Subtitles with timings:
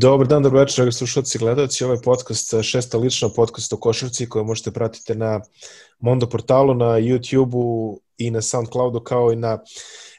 [0.00, 1.84] Dobar dan, dobro večer, dragi slušalci i gledalci.
[1.84, 5.40] Ovo je podcast, šesta lična podcast o košarci koju možete pratiti na
[5.98, 9.58] Mondo portalu, na YouTube-u i na Soundcloudu kao i na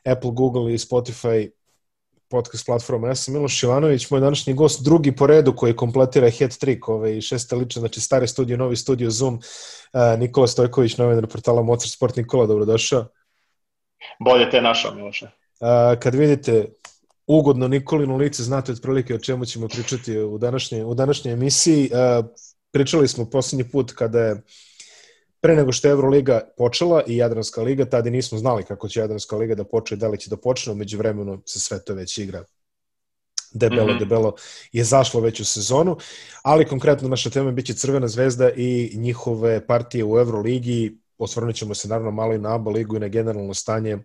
[0.05, 1.49] Apple, Google i Spotify
[2.29, 3.07] podcast platforma.
[3.07, 7.21] Ja sam Miloš Ivanović, moj današnji gost, drugi po redu koji kompletira head trick, ovaj,
[7.21, 9.39] šesta lična, znači stari studio, novi studio Zoom,
[10.17, 12.15] Nikola Stojković, novinar portala Mozart Sport.
[12.15, 13.05] Nikola, dobrodošao.
[14.19, 15.27] Bolje te našao, Miloše.
[15.99, 16.65] Kad vidite
[17.29, 21.89] ugodno Nikolinu lice, znate otprilike o čemu ćemo pričati u današnje, u današnjoj emisiji.
[22.71, 24.41] Pričali smo poslednji put kada je
[25.41, 29.35] pre nego što je Euroliga počela i Jadranska liga, tada nismo znali kako će Jadranska
[29.35, 32.43] liga da počne, da li će da počne, umeđu vremenu se sve to već igra
[33.51, 33.99] debelo, mm -hmm.
[33.99, 34.33] debelo
[34.71, 35.97] je zašlo već u sezonu,
[36.43, 41.87] ali konkretno naša tema biće Crvena zvezda i njihove partije u Euroligi, osvrnut ćemo se
[41.87, 43.97] naravno malo i na ABA ligu i na generalno stanje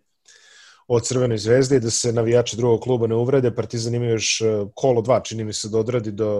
[0.88, 3.54] od Crvene zvezde i da se navijači drugog kluba ne uvrede.
[3.54, 6.38] Partizan ima još e, kolo dva, čini mi se, da odradi do,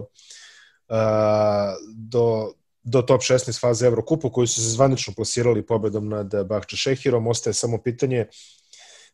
[0.89, 0.97] uh,
[1.97, 7.27] do, do top 16 faze Evrokupu, koji su se zvanično plasirali pobedom nad Bahče Šehirom.
[7.27, 8.27] Ostaje samo pitanje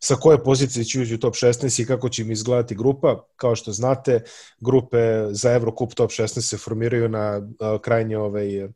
[0.03, 3.25] sa koje pozicije će ući u top 16 i kako će im izgledati grupa.
[3.37, 4.23] Kao što znate,
[4.61, 8.71] grupe za Evrokup top 16 se formiraju na uh, krajnje ovaj, uh,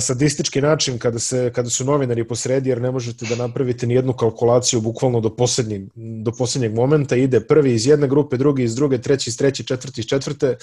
[0.00, 4.12] sadistički način kada, se, kada su novinari posredi, jer ne možete da napravite ni jednu
[4.12, 5.82] kalkulaciju bukvalno do poslednjeg,
[6.24, 7.16] do poslednjeg momenta.
[7.16, 10.56] Ide prvi iz jedne grupe, drugi iz druge, treći iz treće, četvrti iz četvrte.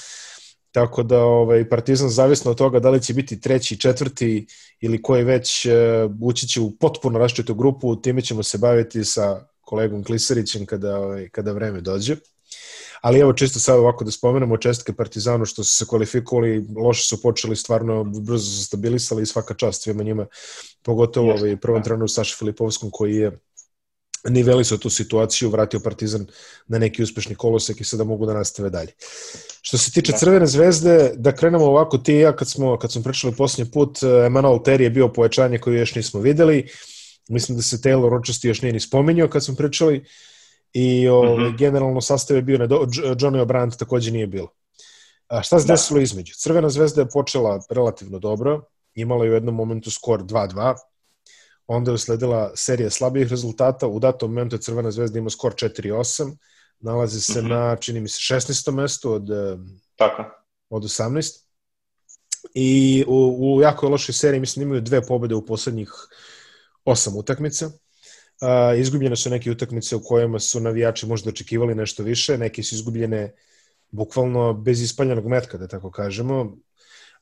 [0.72, 4.45] Tako da ovaj, Partizan zavisno od toga da li će biti treći, četvrti
[4.80, 5.72] ili koji već uh,
[6.22, 11.30] ući će u potpuno različitu grupu, time ćemo se baviti sa kolegom Klisarićem kada, ovaj,
[11.30, 12.16] kada vreme dođe.
[13.02, 17.21] Ali evo čisto sad ovako da spomenemo čestke Partizanu što su se kvalifikovali, loše su
[17.21, 20.25] počeli, stvarno brzo su stabilisali i svaka čast svima njima,
[20.81, 21.83] pogotovo ovaj, prvom da.
[21.83, 23.39] treneru Saša Filipovskom koji je
[24.30, 26.25] nivelisao tu situaciju, vratio Partizan
[26.67, 28.91] na neki uspešni kolosek i sada mogu da nastave dalje.
[29.61, 30.17] Što se tiče da.
[30.17, 34.03] Crvene zvezde, da krenemo ovako ti i ja kad smo, kad smo pričali posljednji put,
[34.26, 36.67] Emanuel Terry je bio pojačanje koje još nismo videli,
[37.30, 40.05] mislim da se Taylor Rochester još nije ni spominjao kad smo pričali, uh,
[40.73, 41.58] i ovaj, mm -hmm.
[41.58, 44.48] generalno sastav je bio, ne, Johnny O'Brien takođe nije bilo.
[45.27, 45.73] A šta se da.
[45.73, 46.33] desilo između?
[46.37, 48.61] Crvena zvezda je počela relativno dobro,
[48.93, 50.76] imala je u jednom momentu skor 2-2,
[51.67, 56.37] onda je usledila serija slabijih rezultata, u datom momentu je Crvena zvezda ima skor 4-8,
[56.80, 57.49] nalazi se mm -hmm.
[57.49, 58.71] na, čini mi se, 16.
[58.71, 59.27] mestu od,
[59.95, 60.23] Tako.
[60.70, 61.43] od 18.
[62.53, 65.93] I u, u jako lošoj seriji, mislim, imaju dve pobede u poslednjih
[66.86, 67.71] osam utakmica.
[68.41, 72.75] Uh, izgubljene su neke utakmice u kojima su navijači možda očekivali nešto više, neke su
[72.75, 73.33] izgubljene
[73.91, 76.57] bukvalno bez ispaljenog metka, da tako kažemo,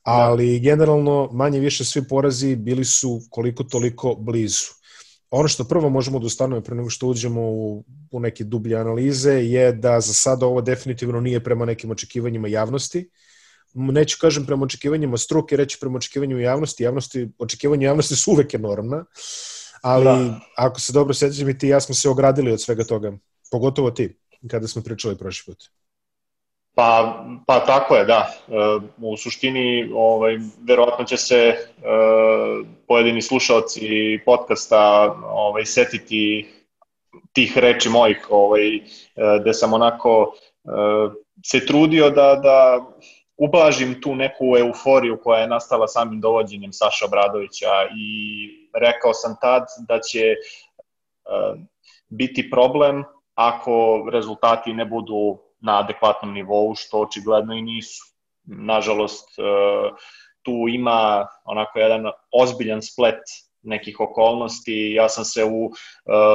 [0.02, 0.62] ali da.
[0.62, 4.64] generalno manje više svi porazi bili su koliko toliko blizu.
[5.30, 9.32] Ono što prvo možemo da ustanove pre nego što uđemo u, u neke dublje analize
[9.32, 13.10] je da za sada ovo definitivno nije prema nekim očekivanjima javnosti.
[13.74, 16.82] Neću kažem prema očekivanjima struke, reći prema očekivanjima javnosti.
[16.82, 18.96] javnosti očekivanje javnosti su uvek enormna.
[18.96, 20.40] Uh, ali da.
[20.56, 23.12] ako se dobro sećam i ti ja smo se ogradili od svega toga,
[23.50, 24.18] pogotovo ti,
[24.50, 25.64] kada smo pričali prošli put.
[26.74, 28.30] Pa, pa tako je, da.
[28.48, 28.52] E,
[28.98, 31.56] u suštini, ovaj, verovatno će se e,
[32.88, 36.48] pojedini slušalci podcasta ovaj, setiti
[37.32, 38.80] tih reči mojih, ovaj,
[39.40, 40.34] gde sam onako
[41.44, 42.86] se trudio da, da
[43.40, 48.12] ublažim tu neku euforiju koja je nastala samim dovođenjem Saša Bradovića i
[48.74, 51.60] rekao sam tad da će uh,
[52.08, 58.04] biti problem ako rezultati ne budu na adekvatnom nivou, što očigledno i nisu.
[58.44, 59.96] Nažalost, uh,
[60.42, 63.22] tu ima onako jedan ozbiljan splet
[63.62, 64.92] nekih okolnosti.
[64.94, 65.72] Ja sam se u uh,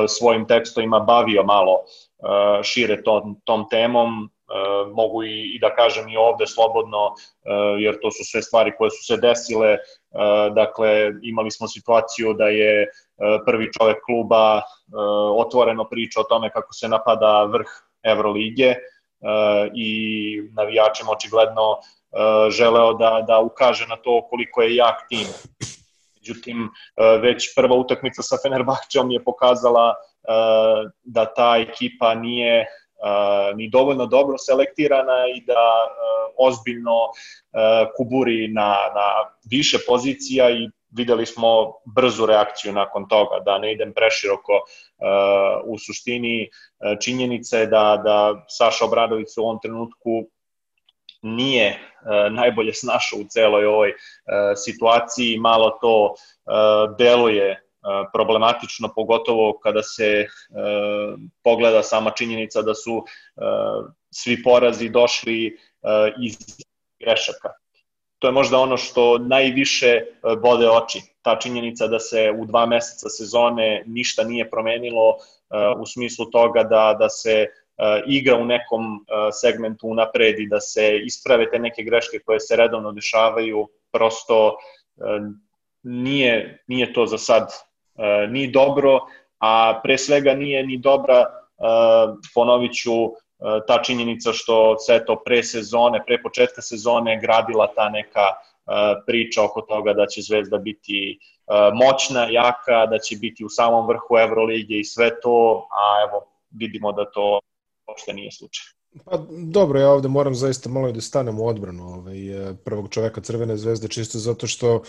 [0.08, 1.80] svojim tekstovima bavio malo
[2.64, 4.30] šire tom, tom temom.
[4.46, 8.72] Uh, mogu i, i da kažem i ovde slobodno, uh, jer to su sve stvari
[8.78, 9.72] koje su se desile.
[9.74, 12.88] Uh, dakle, imali smo situaciju da je
[13.46, 14.62] prvi čovek kluba
[15.38, 17.68] otvoreno priča o tome kako se napada vrh
[18.04, 18.76] Evrolige
[19.74, 19.90] i
[20.54, 21.78] navijačima očigledno
[22.50, 25.28] želeo da, da ukaže na to koliko je jak tim.
[26.16, 26.70] Međutim,
[27.22, 29.96] već prva utakmica sa Fenerbahčeom je pokazala
[31.04, 32.66] da ta ekipa nije
[33.56, 35.88] ni dovoljno dobro selektirana i da
[36.38, 36.98] ozbiljno
[37.98, 39.08] kuburi na, na
[39.52, 44.54] više pozicija i videli smo brzu reakciju nakon toga, da ne idem preširoko
[45.66, 46.50] u suštini
[47.02, 50.26] činjenica je da, da Saša Obradović u ovom trenutku
[51.22, 51.80] nije
[52.32, 53.94] najbolje snašao u celoj ovoj
[54.56, 56.16] situaciji, malo to
[56.98, 57.65] deluje
[58.14, 60.28] problematično, pogotovo kada se
[61.44, 63.04] pogleda sama činjenica da su
[64.12, 65.58] svi porazi došli
[66.22, 66.38] iz
[67.00, 67.50] grešaka.
[68.20, 70.02] To je možda ono što najviše
[70.42, 71.02] bode oči.
[71.22, 75.18] Ta činjenica da se u dva meseca sezone ništa nije promenilo
[75.80, 77.46] u smislu toga da, da se
[78.08, 83.68] igra u nekom segmentu unapredi, da se isprave te neke greške koje se redovno dešavaju,
[83.92, 84.56] prosto
[85.84, 87.54] nije, nije to za sad
[88.30, 89.00] ni dobro,
[89.40, 91.26] a pre svega nije ni dobra,
[92.34, 92.92] ponovit ću,
[93.68, 98.28] ta činjenica što sve to pre sezone, pre početka sezone gradila ta neka
[99.06, 101.20] priča oko toga da će Zvezda biti
[101.74, 106.92] moćna, jaka, da će biti u samom vrhu Evrolige i sve to, a evo vidimo
[106.92, 107.40] da to
[107.88, 108.66] uopšte nije slučaj.
[109.06, 113.22] Pa dobro, ja ovde moram zaista malo da stanem u odbranu ovaj, e, prvog čoveka
[113.22, 114.82] Crvene zvezde, čisto zato što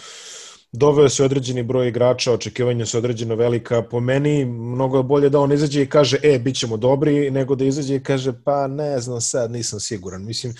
[0.76, 3.82] doveo se određeni broj igrača, očekivanja su određeno velika.
[3.82, 7.54] Po meni mnogo je bolje da on izađe i kaže, e, bit ćemo dobri, nego
[7.54, 10.24] da izađe i kaže, pa ne znam sad, nisam siguran.
[10.24, 10.54] Mislim,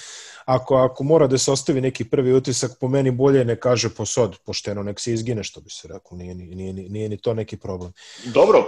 [0.45, 4.07] ako, ako mora da se ostavi neki prvi utisak, po meni bolje ne kaže po
[4.07, 7.35] sod, pošteno, nek se izgine, što bi se rekao, nije, nije, nije, nije ni to
[7.35, 7.93] neki problem.
[8.25, 8.65] Dobro,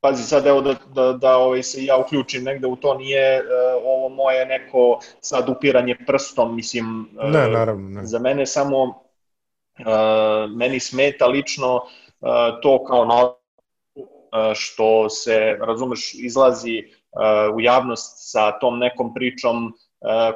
[0.00, 3.46] pazi sad evo da, da, da ovaj, se ja uključim negde u to, nije uh,
[3.84, 8.06] ovo moje neko sad upiranje prstom, mislim, ne, naravno, ne.
[8.06, 9.05] za mene samo,
[10.56, 11.80] meni smeta lično
[12.62, 13.32] to kao na
[14.54, 16.82] što se, razumeš, izlazi
[17.54, 19.72] u javnost sa tom nekom pričom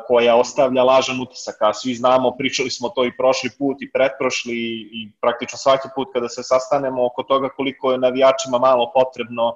[0.07, 4.57] koja ostavlja lažan utisak, a svi znamo, pričali smo to i prošli put i pretprošli
[4.93, 9.55] i praktično svaki put kada se sastanemo oko toga koliko je navijačima malo potrebno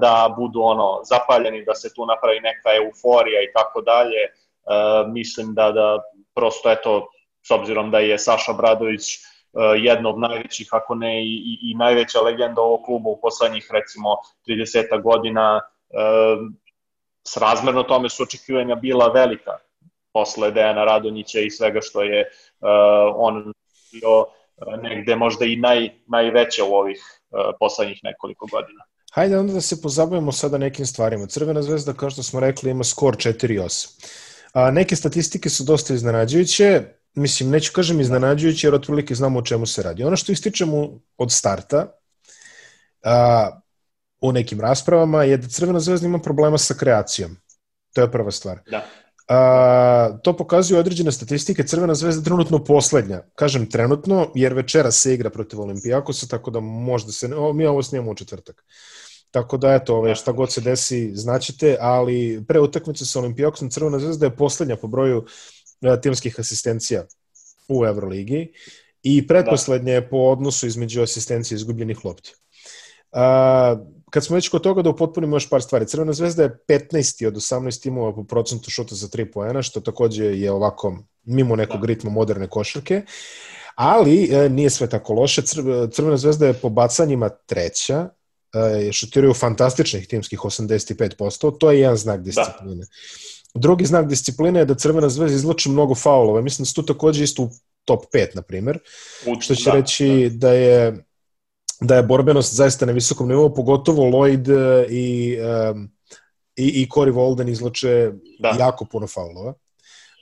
[0.00, 4.22] da budu ono zapaljeni, da se tu napravi neka euforija i tako dalje.
[5.12, 5.98] Mislim da, da
[6.34, 7.08] prosto eto,
[7.42, 9.02] s obzirom da je Saša Bradović
[9.76, 14.08] jedna od najvećih, ako ne i, i, najveća legenda ovog kluba u poslednjih recimo
[14.46, 15.60] 30 godina,
[17.28, 19.50] s razmerno tome su očekivanja bila velika
[20.12, 22.68] posle Dejana Radonjića i svega što je uh,
[23.16, 23.52] on
[23.92, 24.26] bio
[24.82, 27.20] negde možda i naj, najveće u ovih
[27.60, 28.84] poslednjih nekoliko godina.
[29.12, 31.26] Hajde onda da se pozabavimo sada nekim stvarima.
[31.26, 34.08] Crvena zvezda, kao što smo rekli, ima skor 4-8.
[34.52, 36.82] A, neke statistike su dosta iznenađujuće,
[37.14, 40.04] mislim, neću kažem iznenađujuće, jer otprilike znamo o čemu se radi.
[40.04, 41.92] Ono što ističemo od starta,
[43.04, 43.50] a,
[44.20, 47.36] u nekim raspravama je da Crvena zvezda ima problema sa kreacijom.
[47.94, 48.58] To je prva stvar.
[48.70, 48.84] Da.
[49.28, 51.66] A, to pokazuju određene statistike.
[51.66, 53.22] Crvena zvezda trenutno poslednja.
[53.34, 57.34] Kažem trenutno, jer večera se igra protiv Olimpijakosa, tako da možda se...
[57.36, 58.64] O, mi ovo snijemo u četvrtak.
[59.30, 63.98] Tako da, eto, ove, šta god se desi, znaćete, ali pre utakmice sa Olimpijakosom Crvena
[63.98, 65.24] zvezda je poslednja po broju
[66.02, 67.06] timskih asistencija
[67.68, 68.52] u Euroligi
[69.02, 72.34] i pretposlednja je po odnosu između asistencije izgubljenih lopti.
[73.12, 73.76] A,
[74.10, 75.86] kad smo već kod toga da upotpunimo još par stvari.
[75.86, 77.26] Crvena zvezda je 15.
[77.26, 81.80] od 18 timova po procentu šuta za 3 poena, što takođe je ovako mimo nekog
[81.80, 81.86] da.
[81.86, 83.02] ritma moderne košarke.
[83.74, 85.42] Ali e, nije sve tako loše.
[85.92, 88.08] Crvena zvezda je po bacanjima treća,
[88.54, 92.24] e, šutiraju fantastičnih timskih 85%, to je jedan znak da.
[92.24, 92.84] discipline.
[92.84, 92.86] Da.
[93.54, 96.40] Drugi znak discipline je da Crvena zvezda izlači mnogo faulova.
[96.40, 97.50] Mislim da su tu takođe isto u
[97.84, 98.78] top 5, na primer.
[99.40, 100.48] Što će da, reći da.
[100.48, 101.04] da je
[101.82, 105.38] da je borbenost zaista na visokom nivou, pogotovo Lloyd e, i,
[105.70, 105.90] um,
[106.56, 108.56] i, i Cory Walden izlače da.
[108.58, 109.54] jako puno faulova.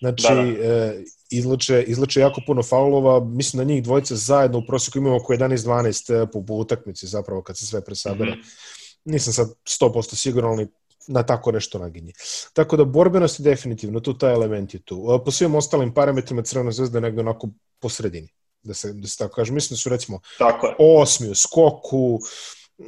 [0.00, 0.42] Znači, da, da.
[0.42, 5.32] E, izlače, izlače jako puno faulova, mislim da njih dvojica zajedno u prosjeku imaju oko
[5.32, 8.30] 11-12 e, po, po utakmici zapravo kad se sve presabere.
[8.30, 8.80] Mm -hmm.
[9.04, 9.48] Nisam sad
[9.80, 10.68] 100% siguran, ali
[11.08, 12.12] na tako nešto naginje.
[12.52, 15.22] Tako da borbenost je definitivno, tu taj element je tu.
[15.24, 17.48] Po svim ostalim parametrima Crvena zvezda je negde onako
[17.80, 18.28] po sredini
[18.62, 19.52] da se, da se tako kaže.
[19.52, 20.74] Mislim da su recimo tako je.
[20.78, 22.18] osmi u skoku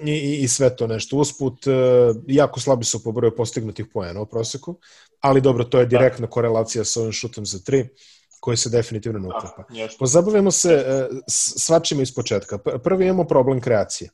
[0.05, 1.17] i, i sve to nešto.
[1.17, 1.73] Usput, uh,
[2.27, 4.79] jako slabi su po broju postignutih poena u proseku,
[5.21, 7.89] ali dobro, to je direktna korelacija sa ovim šutom za tri
[8.41, 9.65] koji se definitivno ne uklapa.
[9.99, 12.59] Pozabavimo se uh, svačima iz početka.
[12.59, 14.11] Prvi imamo problem kreacije.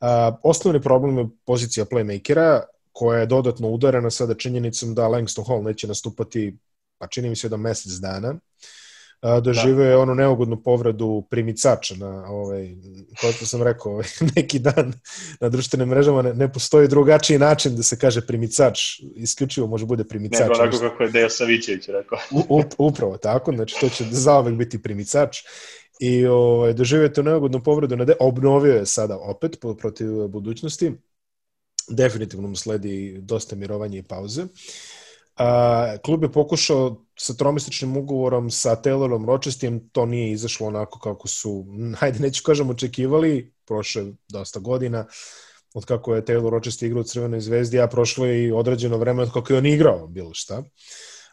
[0.00, 0.08] Uh,
[0.42, 2.62] osnovni problem je pozicija playmakera,
[2.96, 6.56] koja je dodatno udarena sada činjenicom da Langston Hall neće nastupati,
[6.98, 8.34] pa čini mi se da mesec dana.
[9.42, 9.90] Doživeo da.
[9.90, 12.68] je onu neugodnu povredu primicača na ovaj
[13.20, 14.92] kao što sam rekao ovaj, neki dan
[15.40, 18.78] na društvenim mrežama ne, ne postoji drugačiji način da se kaže primicač
[19.14, 23.76] isključivo može bude primicač nego onako kako je Dejo Savićević rekao u, upravo tako znači
[23.80, 25.36] to će zaovek biti primicač
[26.00, 30.92] i ovaj doživio je neugodnu povredu na de, obnovio je sada opet protiv budućnosti
[31.88, 34.46] definitivno mu sledi dosta mirovanja i pauze.
[35.36, 41.28] A, klub je pokušao sa tromesečnim ugovorom sa Taylorom Rochestijem, to nije izašlo onako kako
[41.28, 41.66] su,
[41.98, 45.06] hajde neću kažem, očekivali, prošle dosta godina,
[45.74, 49.22] od kako je Taylor Rochester igrao u Crvenoj zvezdi, a prošlo je i određeno vreme
[49.22, 50.62] od kako je on igrao bilo šta.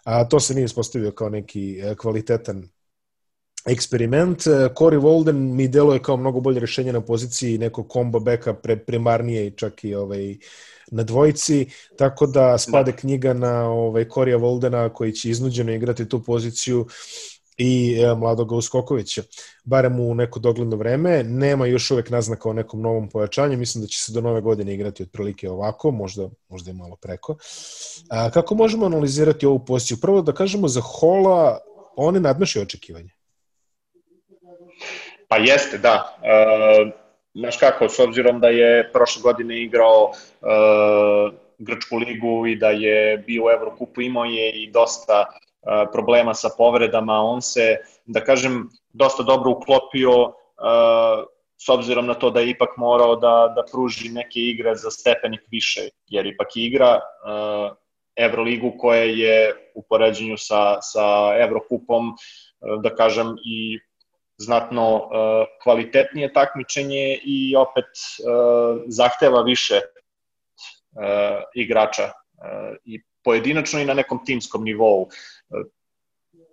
[0.04, 2.70] A to se nije ispostavio kao neki e, kvalitetan
[3.66, 4.48] eksperiment.
[4.48, 8.78] E, Corey Walden mi deluje kao mnogo bolje rešenje na poziciji nekog kombo beka pre,
[8.78, 10.38] primarnije i čak i ovaj,
[10.92, 11.66] na dvojici,
[11.98, 12.98] tako da spade da.
[12.98, 16.88] knjiga na ovaj, Corey Waldena koji će iznuđeno igrati tu poziciju
[17.58, 19.24] i e, mladog Uskokovića,
[19.64, 21.24] barem u neko dogledno vreme.
[21.24, 24.74] Nema još uvek naznaka o nekom novom pojačanju, mislim da će se do nove godine
[24.74, 27.36] igrati otprilike ovako, možda, možda i malo preko.
[28.10, 29.98] A, kako možemo analizirati ovu poziciju?
[30.02, 31.58] Prvo da kažemo za Hola,
[31.96, 33.10] on je nadmašio očekivanje.
[35.34, 36.18] Pa jeste, da.
[36.24, 36.92] E,
[37.34, 40.46] znaš kako, s obzirom da je prošle godine igrao e,
[41.58, 46.50] Grčku ligu i da je bio u Evrokupu, imao je i dosta e, problema sa
[46.58, 50.34] povredama, on se, da kažem, dosta dobro uklopio e,
[51.58, 55.42] s obzirom na to da je ipak morao da, da pruži neke igre za stepenik
[55.52, 57.78] više, jer ipak igra uh,
[58.16, 61.06] Evroligu koja je u poređenju sa, sa
[61.40, 63.80] Evrokupom, uh, da kažem, i
[64.38, 65.10] znatno uh,
[65.64, 72.12] kvalitetnije takmičenje i opet uh, zahteva više uh, igrača
[72.86, 75.08] i pojedinačno i na nekom timskom nivou.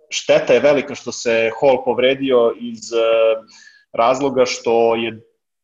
[0.09, 2.79] Šteta je velika što se Hall povredio iz
[3.93, 5.21] razloga što je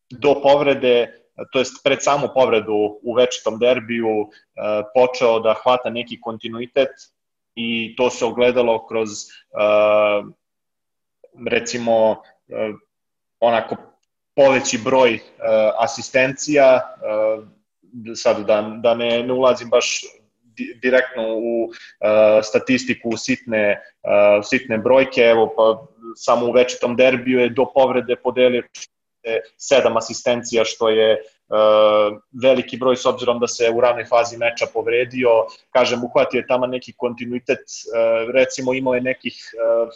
[0.10, 1.14] do povrede
[1.52, 4.30] to jest pred samu povredu u večitom derbiju
[4.94, 6.90] počeo da hvata neki kontinuitet
[7.56, 9.10] i to se ogledalo kroz
[11.50, 12.18] recimo uh,
[13.40, 13.76] onako
[14.36, 15.20] poveći broj uh,
[15.78, 16.96] asistencija,
[17.38, 17.48] uh,
[18.16, 20.02] sad da, da ne, ne ulazim baš
[20.82, 21.74] direktno u uh,
[22.44, 28.64] statistiku sitne, uh, sitne brojke, evo pa samo u večitom derbiju je do povrede podelio
[29.58, 34.66] sedam asistencija, što je uh, veliki broj s obzirom da se u ranoj fazi meča
[34.74, 35.30] povredio.
[35.72, 39.90] Kažem, uhvatio je tamo neki kontinuitet, uh, recimo imao je nekih uh,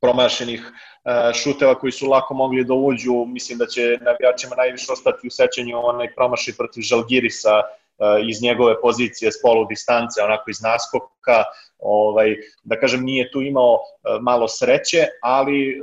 [0.00, 3.24] promašenih uh, šuteva koji su lako mogli da uđu.
[3.26, 8.80] Mislim da će navijačima najviše ostati u sećanju onaj promašaj protiv Žalgirisa uh, iz njegove
[8.80, 11.44] pozicije s polu distance, onako iz naskoka.
[11.78, 13.80] Ovaj, da kažem, nije tu imao uh,
[14.20, 15.80] malo sreće, ali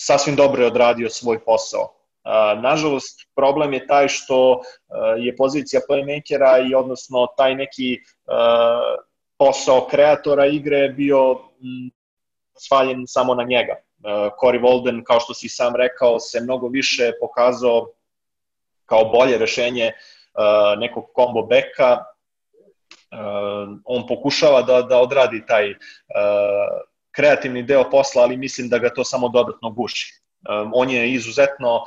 [0.00, 1.94] sasvim dobro je odradio svoj posao.
[2.62, 4.60] Nažalost, problem je taj što
[5.18, 7.98] je pozicija playmakera i odnosno taj neki
[9.38, 11.38] posao kreatora igre bio
[12.58, 13.76] svaljen samo na njega.
[14.42, 17.86] Cory Walden, kao što si sam rekao, se mnogo više pokazao
[18.86, 19.92] kao bolje rešenje
[20.78, 22.04] nekog combo beka.
[23.84, 25.74] On pokušava da, da odradi taj
[27.10, 30.20] kreativni deo posla, ali mislim da ga to samo dodatno guši.
[30.72, 31.80] On je izuzetno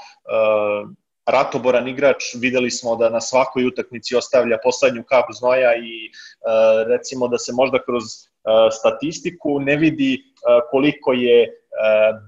[1.27, 7.27] ratoboran igrač, videli smo da na svakoj utakmici ostavlja poslednju kap znoja i uh, recimo
[7.27, 11.47] da se možda kroz uh, statistiku ne vidi uh, koliko je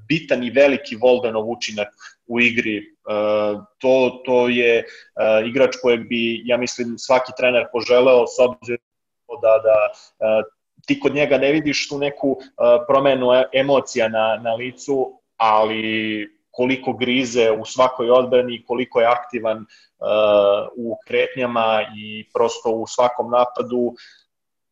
[0.07, 1.87] bitan i veliki Voldenov učinak
[2.27, 2.83] u igri.
[3.81, 4.83] To, to je
[5.45, 8.85] igrač kojeg bi, ja mislim, svaki trener poželeo s obzirom
[9.41, 10.43] da, da
[10.87, 12.37] ti kod njega ne vidiš tu neku
[12.87, 16.29] promenu e, emocija na, na licu, ali
[16.59, 23.31] koliko grize u svakoj odbrani, koliko je aktivan uh, u kretnjama i prosto u svakom
[23.31, 23.93] napadu,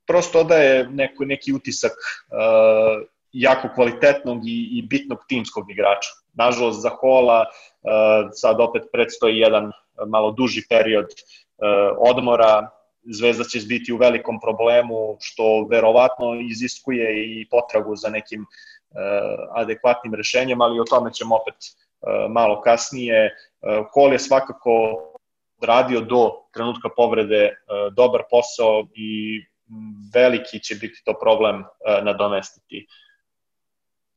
[0.08, 6.12] prosto odaje neko, neki utisak uh, jako kvalitetnog i, i bitnog timskog igrača.
[6.34, 9.72] Nažalost, za Hola uh, sad opet predstoji jedan
[10.08, 12.70] malo duži period uh, odmora,
[13.10, 18.77] Zvezda će biti u velikom problemu, što verovatno iziskuje i potragu za nekim uh,
[19.56, 23.36] adekvatnim rešenjem, ali o tome ćemo opet uh, malo kasnije.
[23.92, 24.72] Kol je svakako
[25.58, 27.50] odradio do trenutka povrede
[27.96, 29.42] dobar posao i
[30.14, 31.64] veliki će biti to problem
[32.04, 32.88] nadomestiti.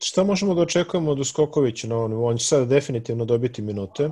[0.03, 4.09] Šta možemo da očekujemo od Uskokovića na ovom On će sada definitivno dobiti minute.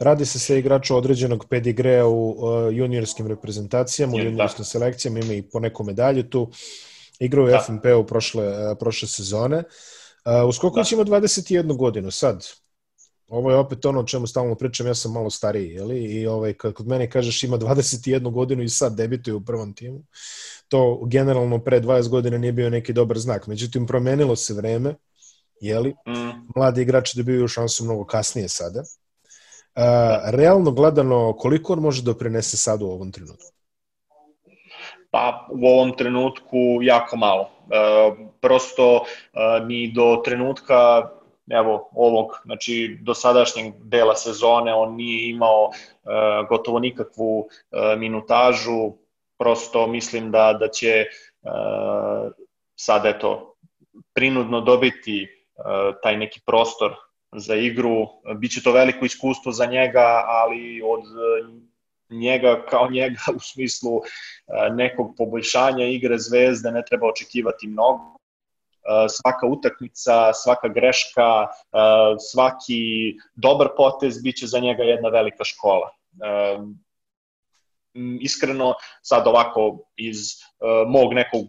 [0.00, 2.36] Radi se sa igrača određenog pedigreja u
[2.72, 4.64] juniorskim reprezentacijama, u juniorskim da.
[4.64, 6.50] selekcijama, ima i po neku medalju tu.
[7.20, 7.60] Igrao u da.
[7.66, 8.44] FNP-u prošle,
[8.78, 9.56] prošle sezone.
[9.56, 9.97] Uh,
[10.48, 10.94] Uskoković da.
[10.94, 12.46] ima 21 godinu sad.
[13.28, 16.04] Ovo je opet ono o čemu stalno pričam, ja sam malo stariji, jeli?
[16.04, 20.00] I ovaj, kad kod mene kažeš ima 21 godinu i sad debituje u prvom timu,
[20.68, 23.46] to generalno pre 20 godina nije bio neki dobar znak.
[23.46, 24.94] Međutim, promenilo se vreme,
[25.60, 25.90] jeli?
[25.90, 26.46] Mm.
[26.56, 28.80] Mladi igrači dobiju šansu mnogo kasnije sada.
[28.80, 29.84] Uh,
[30.30, 33.52] realno gledano, koliko on može da prinese sad u ovom trenutku?
[35.10, 37.42] Pa u ovom trenutku jako malo.
[37.42, 39.04] Uh, prosto
[39.66, 41.08] ni do trenutka
[41.50, 45.70] evo ovog, znači dosadašnjeg dela sezone on nije imao
[46.48, 47.48] gotovo nikakvu
[47.98, 48.92] minutažu,
[49.38, 51.04] prosto mislim da da će
[52.76, 53.54] sad eto
[54.14, 55.28] prinudno dobiti
[56.02, 56.94] taj neki prostor
[57.32, 61.02] za igru, biće to veliko iskustvo za njega, ali od
[62.10, 64.00] njega kao njega u smislu
[64.72, 68.17] nekog poboljšanja igre zvezde ne treba očekivati mnogo.
[68.88, 71.48] E, svaka utakmica, svaka greška, e,
[72.32, 75.90] svaki dobar potez biće za njega jedna velika škola.
[78.20, 80.16] Iskreno, sad ovako iz
[80.86, 81.46] mog nekog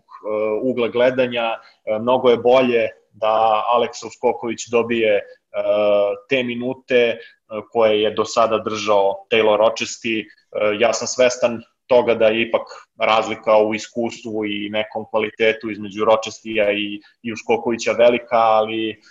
[0.63, 1.59] ugla gledanja,
[2.01, 5.21] mnogo je bolje da Aleksa Uskoković dobije
[6.29, 7.17] te minute
[7.71, 10.25] koje je do sada držao Taylor Rochesty.
[10.79, 12.67] Ja sam svestan toga da je ipak
[12.99, 19.01] razlika u iskustvu i nekom kvalitetu između Rochestija i, i Uskokovića velika, ali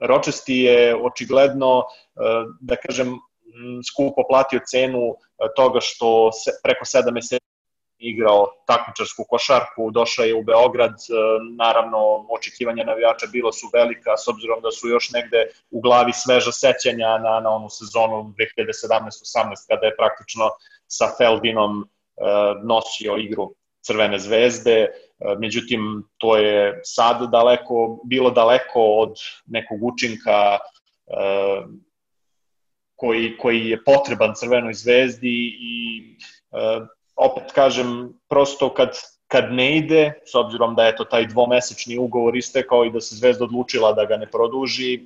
[0.00, 1.82] Rochesti je očigledno,
[2.60, 3.18] da kažem,
[3.88, 5.14] skupo platio cenu
[5.56, 7.46] toga što se, preko 7 meseci
[7.98, 11.12] igrao takmičarsku košarku, došao je u Beograd, e,
[11.56, 16.52] naravno očekivanja navijača bilo su velika, s obzirom da su još negde u glavi sveža
[16.52, 20.50] sećanja na, na onu sezonu 2017-18, kada je praktično
[20.86, 21.86] sa Feldinom e,
[22.64, 24.88] nosio igru Crvene zvezde, e,
[25.38, 30.58] međutim to je sad daleko, bilo daleko od nekog učinka
[32.96, 36.16] koji, koji je potreban Crvenoj zvezdi i
[37.16, 38.88] opet kažem, prosto kad,
[39.28, 43.16] kad ne ide, s obzirom da je to taj dvomesečni ugovor istekao i da se
[43.16, 45.00] Zvezda odlučila da ga ne produži,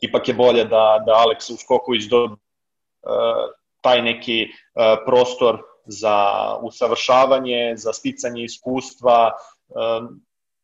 [0.00, 6.24] ipak je bolje da, da Aleksa Uskoković do uh, taj neki uh, prostor za
[6.62, 9.32] usavršavanje, za sticanje iskustva.
[9.68, 10.10] Uh,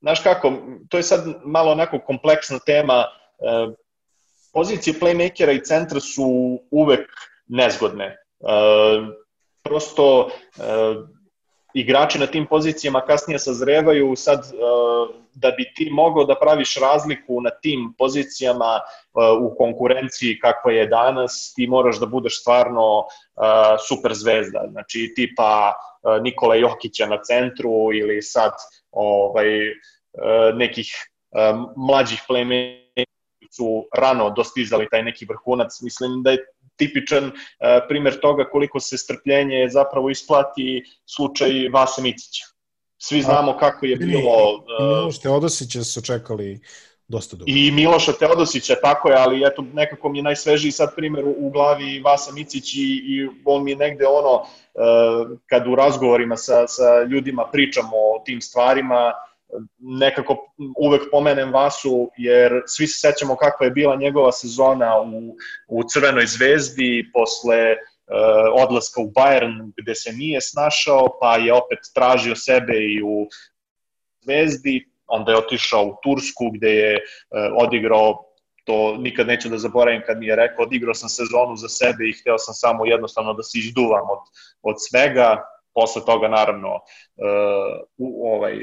[0.01, 0.53] znaš kako,
[0.89, 3.05] to je sad malo onako kompleksna tema.
[3.39, 3.75] Uh,
[4.53, 7.11] pozicije playmakera i centra su uvek
[7.47, 8.17] nezgodne.
[9.63, 10.31] Prosto
[11.77, 17.41] igrači na tim pozicijama kasnije sazrevaju, sad uh, da bi ti mogao da praviš razliku
[17.41, 23.07] na tim pozicijama uh, u konkurenciji kakva je danas, ti moraš da budeš stvarno uh,
[23.89, 25.73] super zvezda, znači tipa
[26.23, 28.53] Nikola Jokića na centru ili sad
[28.93, 29.47] ovaj,
[30.55, 30.87] nekih
[31.77, 32.86] mlađih playmakera
[33.51, 37.33] su rano dostizali taj neki vrhunac, mislim da je tipičan uh,
[37.89, 42.45] primer toga koliko se strpljenje zapravo isplati slučaj Vasa Micića.
[42.99, 44.55] Svi znamo kako je bilo...
[44.81, 46.61] Uh, Miloš Teodosića su čekali
[47.09, 47.51] dosta dugo.
[47.51, 52.01] I Miloša Teodosića, tako je, ali eto, nekako mi je najsvežiji sad primer u, glavi
[52.01, 57.03] Vasa Micić i, i on mi je negde ono, uh, kad u razgovorima sa, sa
[57.03, 59.13] ljudima pričamo o tim stvarima,
[59.79, 60.37] nekako
[60.79, 65.37] uvek pomenem Vasu, jer svi se sećamo kakva je bila njegova sezona u,
[65.69, 71.79] u Crvenoj zvezdi posle uh, odlaska u Bayern gde se nije snašao, pa je opet
[71.95, 73.29] tražio sebe i u
[74.25, 78.23] zvezdi, onda je otišao u Tursku gde je uh, odigrao
[78.67, 82.13] to nikad neću da zaboravim kad mi je rekao odigrao sam sezonu za sebe i
[82.13, 84.19] hteo sam samo jednostavno da se izduvam od,
[84.63, 85.43] od svega,
[85.75, 88.57] posle toga naravno uh, u, ovaj,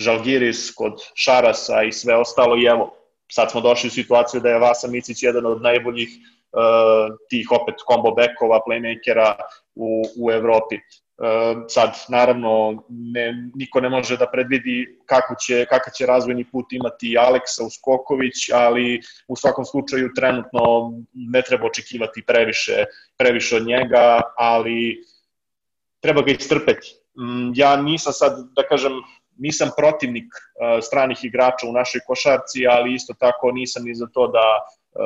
[0.00, 2.90] Žalgiris, kod Šarasa i sve ostalo i evo,
[3.32, 7.74] sad smo došli u situaciju da je Vasa Micić jedan od najboljih uh, tih opet
[7.90, 9.34] combo bekova, playmakera
[9.74, 10.76] u, u Evropi.
[10.76, 16.72] Uh, sad, naravno, ne, niko ne može da predvidi kako će, kakav će razvojni put
[16.72, 22.84] imati Aleksa Uskoković, ali u svakom slučaju trenutno ne treba očekivati previše,
[23.18, 25.04] previše od njega, ali
[26.00, 26.96] treba ga istrpeti.
[27.18, 28.92] Mm, ja nisam sad, da kažem,
[29.40, 34.26] nisam protivnik uh, stranih igrača u našoj košarci, ali isto tako nisam ni za to
[34.28, 35.00] da uh,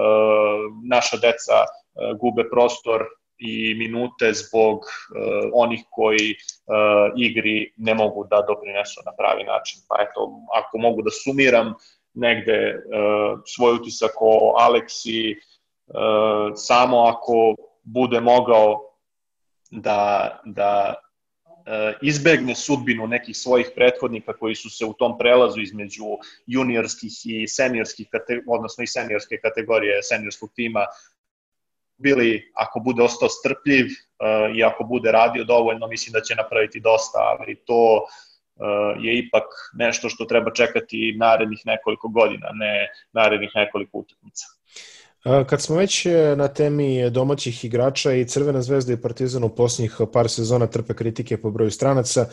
[0.91, 3.07] naša deca uh, gube prostor
[3.39, 9.81] i minute zbog uh, onih koji uh, igri ne mogu da doprinesu na pravi način.
[9.89, 11.75] Pa eto, ako mogu da sumiram
[12.15, 15.35] negde uh, svoj utisak o Aleksi,
[15.87, 18.81] uh, samo ako bude mogao
[19.71, 21.14] da, da E,
[22.03, 26.05] izbegne sudbinu nekih svojih prethodnika koji su se u tom prelazu između
[26.47, 28.09] juniorskih i seniorskih,
[28.47, 30.87] odnosno i seniorske kategorije seniorskog tima
[31.97, 36.81] bili, ako bude ostao strpljiv uh, i ako bude radio dovoljno, mislim da će napraviti
[36.81, 43.51] dosta, ali to uh, je ipak nešto što treba čekati narednih nekoliko godina, ne narednih
[43.55, 44.47] nekoliko utakmica.
[45.47, 49.97] Kad smo već e, na temi domaćih igrača i Crvena zvezda i Partizan u posljednjih
[50.13, 52.27] par sezona trpe kritike po broju stranaca,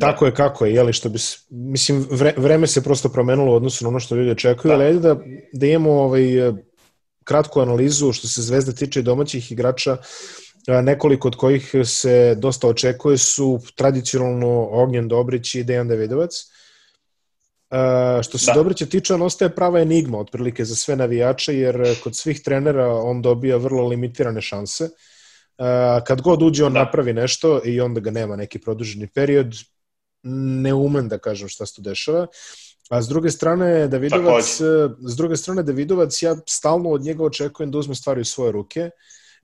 [0.00, 1.18] Tako je, kako je, jeli, što bi,
[1.50, 4.74] mislim, vre, vreme se prosto promenilo u odnosu na ono što ljudi očekuju, da.
[4.74, 5.16] ali da,
[5.52, 6.52] da imamo ovaj,
[7.24, 9.96] kratku analizu što se Zvezda tiče domaćih igrača,
[10.82, 16.30] nekoliko od kojih se dosta očekuje su tradicionalno Ognjen Dobrić i Dejan Davidovac.
[18.22, 18.52] Što se da.
[18.54, 23.22] Dobrića tiče, on ostaje prava enigma otprilike za sve navijače, jer kod svih trenera on
[23.22, 24.88] dobija vrlo limitirane šanse.
[26.06, 26.84] Kad god uđe on da.
[26.84, 29.54] napravi nešto i onda ga nema neki produženi period,
[30.62, 32.26] ne umem da kažem šta se tu dešava.
[32.90, 34.60] A s druge strane, Davidovac,
[35.08, 38.90] s druge strane, Davidovac, ja stalno od njega očekujem da uzme stvari u svoje ruke.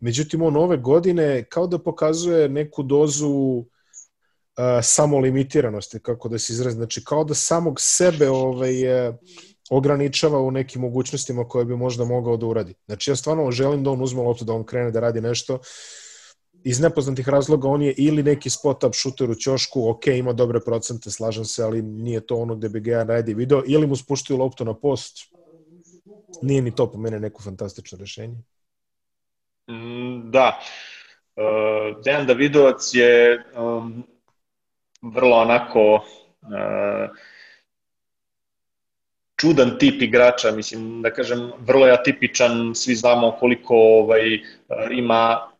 [0.00, 3.64] Međutim, on ove godine kao da pokazuje neku dozu uh,
[4.82, 6.76] samolimitiranosti, kako da se izrazi.
[6.76, 9.14] Znači, kao da samog sebe ovaj, uh,
[9.70, 12.74] ograničava u nekim mogućnostima koje bi možda mogao da uradi.
[12.86, 15.58] Znači, ja stvarno želim da on uzme loptu, da on krene da radi nešto
[16.64, 21.10] iz nepoznatih razloga on je ili neki spot-up šuter u ćošku, ok, ima dobre procente,
[21.10, 24.38] slažem se, ali nije to ono gde bi ga ja radi video, ili mu spuštaju
[24.38, 25.18] loptu na post,
[26.42, 28.36] nije ni to po mene neko fantastično rešenje.
[29.70, 30.60] Mm, da.
[31.36, 34.04] Uh, Dejan Davidovac je um,
[35.02, 37.16] vrlo onako uh,
[39.40, 44.40] čudan tip igrača, mislim da kažem vrlo je atipičan, svi znamo koliko ovaj uh,
[44.90, 45.50] ima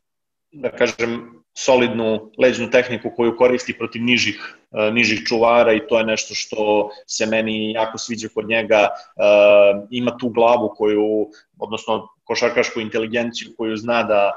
[0.53, 6.05] da kažem, solidnu leđnu tehniku koju koristi protiv nižih, uh, nižih čuvara i to je
[6.05, 8.89] nešto što se meni jako sviđa kod njega.
[8.89, 14.33] Uh, ima tu glavu koju, odnosno košarkašku inteligenciju koju zna da,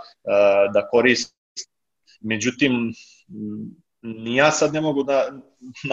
[0.73, 1.33] da koristi.
[2.21, 2.93] Međutim,
[4.35, 5.31] ja sad ne mogu da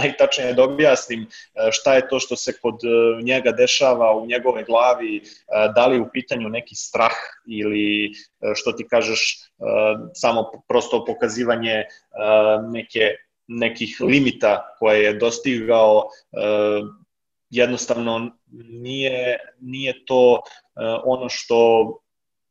[0.03, 1.27] najtačnije da objasnim e,
[1.73, 5.23] šta je to što se kod e, njega dešava u njegove glavi, e,
[5.75, 7.15] da li je u pitanju neki strah
[7.47, 8.13] ili
[8.55, 9.51] što ti kažeš
[10.15, 11.85] samo prosto pokazivanje
[12.73, 13.01] neke
[13.47, 16.09] nekih limita koje je dostigao
[17.51, 18.31] jednostavno
[18.69, 20.43] nije nije to
[21.05, 21.89] ono što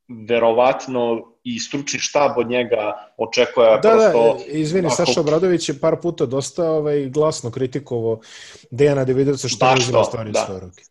[0.10, 4.38] verovatno i stručni štab od njega očekuje da, prosto...
[4.38, 4.96] Da, izvini, ako...
[4.96, 8.20] Saša Obradović je par puta dosta ovaj, glasno kritikovao
[8.72, 10.40] Dejana Davidovca što je uzima stvari da.
[10.46, 10.84] svoje ruke.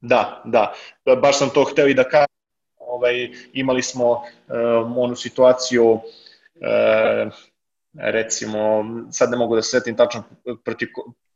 [0.00, 0.72] Da, da.
[1.22, 2.28] Baš sam to hteo i da kažem.
[2.78, 6.00] Ovaj, imali smo um, onu situaciju uh,
[7.94, 10.22] recimo, sad ne mogu da se setim tačno
[10.64, 10.88] protiv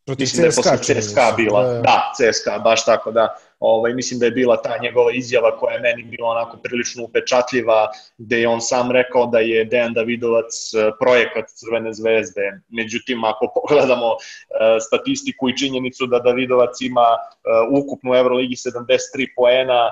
[0.05, 1.62] Protiv mislim CSKA, da je posle CSKA bila.
[1.62, 3.37] Da, da, CSKA, baš tako, da.
[3.64, 7.90] Ovaj, mislim da je bila ta njegova izjava koja je meni bila onako prilično upečatljiva,
[8.18, 12.61] gde je on sam rekao da je Dejan Davidovac e, projekat Crvene zvezde.
[12.68, 14.18] Međutim, ako pogledamo uh,
[14.87, 19.90] statistiku i činjenicu da Davidovac ima uh, ukupnu Euroligi 73 poena,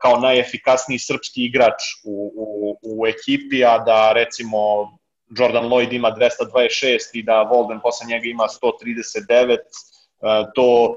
[0.00, 4.58] kao najefikasniji srpski igrač u, u, u ekipi, a da recimo
[5.38, 9.56] Jordan Lloyd ima 226 i da Volden posle njega ima 139,
[10.54, 10.96] to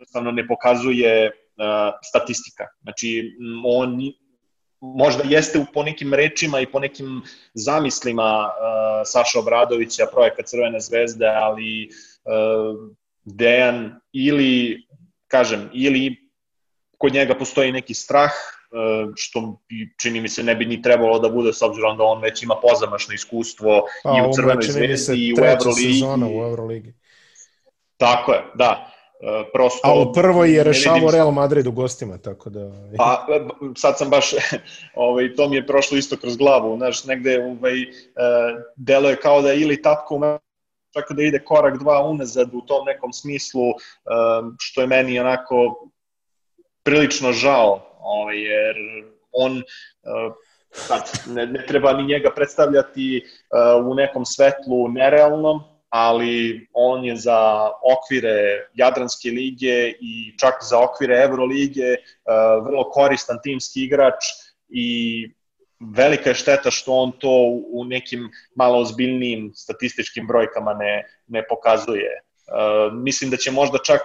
[0.00, 1.30] jednostavno ne pokazuje
[2.02, 2.64] statistika.
[2.82, 3.98] Znači, on
[4.80, 7.22] možda jeste u po nekim rečima i po nekim
[7.54, 8.50] zamislima
[9.04, 11.88] Saša Obradovića, projekat Crvene zvezde, ali
[13.24, 14.82] Dejan ili,
[15.28, 16.16] kažem, ili
[16.98, 18.32] kod njega postoji neki strah,
[19.16, 19.60] što
[20.00, 22.54] čini mi se ne bi ni trebalo da bude s obzirom da on već ima
[22.62, 25.92] pozamašno iskustvo pa, i u Crvenoj zvezdi i u Euroligi.
[25.92, 26.94] sezona u Euroligi.
[27.96, 28.92] Tako je, da.
[29.20, 32.70] E, prosto, A u prvoj je rešavao Real Madrid u gostima, tako da...
[32.96, 33.26] Pa,
[33.76, 34.30] sad sam baš,
[34.94, 37.86] ovaj, to mi je prošlo isto kroz glavu, znaš, negde ovaj, e,
[38.76, 40.38] delo je kao da ili tapka
[40.94, 43.62] čak da ide korak dva unazad u tom nekom smislu,
[44.58, 45.88] što je meni onako
[46.82, 48.76] prilično žao, ovaj, jer
[49.32, 49.62] on
[50.72, 57.16] sad, ne, ne treba ni njega predstavljati uh, u nekom svetlu nerealnom, ali on je
[57.16, 64.24] za okvire Jadranske lige i čak za okvire Evrolige uh, vrlo koristan timski igrač
[64.68, 65.30] i
[65.80, 72.10] velika je šteta što on to u nekim malo ozbiljnijim statističkim brojkama ne, ne pokazuje.
[72.20, 74.00] Uh, mislim da će možda čak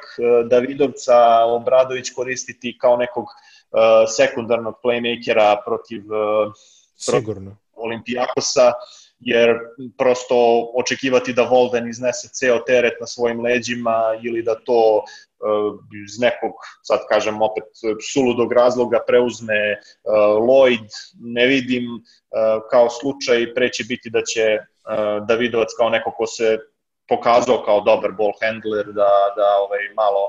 [0.50, 6.54] Davidovca Obradović koristiti kao nekog uh, sekundarnog playmakera protiv, uh,
[6.98, 7.58] Sigurno.
[7.76, 8.74] Olimpijakosa,
[9.19, 9.60] jer
[9.97, 10.36] prosto
[10.75, 16.54] očekivati da Volden iznese ceo teret na svojim leđima ili da to uh, iz nekog,
[16.84, 17.63] sad kažem opet,
[18.13, 19.78] suludog razloga preuzme
[20.39, 20.88] Lloyd,
[21.19, 21.84] ne vidim
[22.71, 24.58] kao slučaj, preće biti da će
[25.28, 26.58] Davidovac kao neko ko se
[27.08, 30.21] pokazao kao dobar ball handler da, da ovaj, malo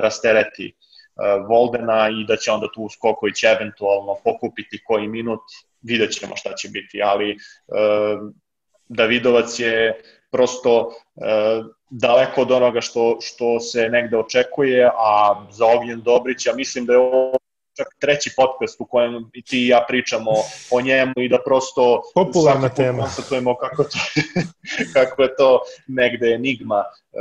[0.00, 0.74] rastereti
[1.20, 5.40] E, Voldena i da će onda tu Skoković eventualno pokupiti koji minut,
[5.82, 7.36] vidjet ćemo šta će biti, ali e,
[8.88, 16.00] Davidovac je prosto e, daleko od onoga što, što se negde očekuje, a za Ognjen
[16.00, 17.36] Dobrića mislim da je ovo
[17.76, 20.30] čak treći podcast u kojem i ti i ja pričamo
[20.70, 23.98] o njemu i da prosto popularna tema konstatujemo kako, to,
[24.94, 26.84] kako je to negde enigma.
[27.12, 27.20] E,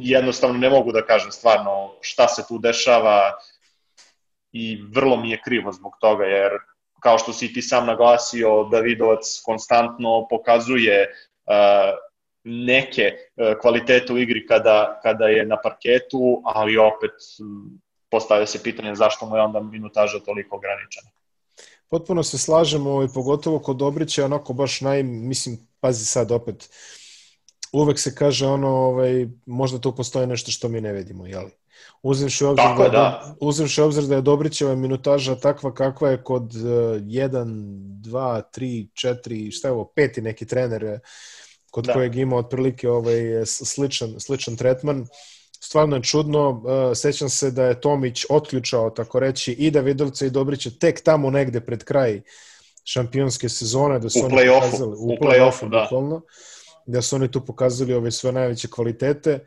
[0.00, 3.32] jednostavno ne mogu da kažem stvarno šta se tu dešava
[4.52, 6.52] i vrlo mi je krivo zbog toga jer
[7.04, 11.54] kao što si ti sam naglasio Davidovac konstantno pokazuje uh,
[12.44, 17.12] neke uh, kvalitete u igri kada, kada je na parketu, ali opet
[18.10, 21.10] postavlja se pitanje zašto mu je onda minutaža toliko ograničena.
[21.88, 26.70] Potpuno se slažemo i pogotovo kod Dobrića onako baš naj, mislim, pazi sad opet,
[27.72, 31.50] uvek se kaže ono, ovaj, možda tu postoji nešto što mi ne vidimo, jeli?
[32.02, 33.34] Uzimši obzir, Tako, da, da.
[33.40, 37.00] uzimši obzir da je Dobrićeva minutaža takva kakva je kod 1,
[38.00, 40.98] 2, 3, 4, šta je ovo, peti neki trener
[41.70, 41.92] kod da.
[41.92, 45.06] kojeg ima otprilike ovaj, sličan, sličan tretman
[45.64, 46.50] stvarno je čudno.
[46.50, 51.30] Uh, sećam se da je Tomić otključao, tako reći, i Davidovca i Dobrića tek tamo
[51.30, 52.20] negde pred kraj
[52.84, 55.82] šampionske sezone, da su u oni pokazali, u, u play-offu, da.
[55.82, 56.22] Bukvalno,
[56.86, 59.46] da su oni tu pokazali ove svoje najveće kvalitete.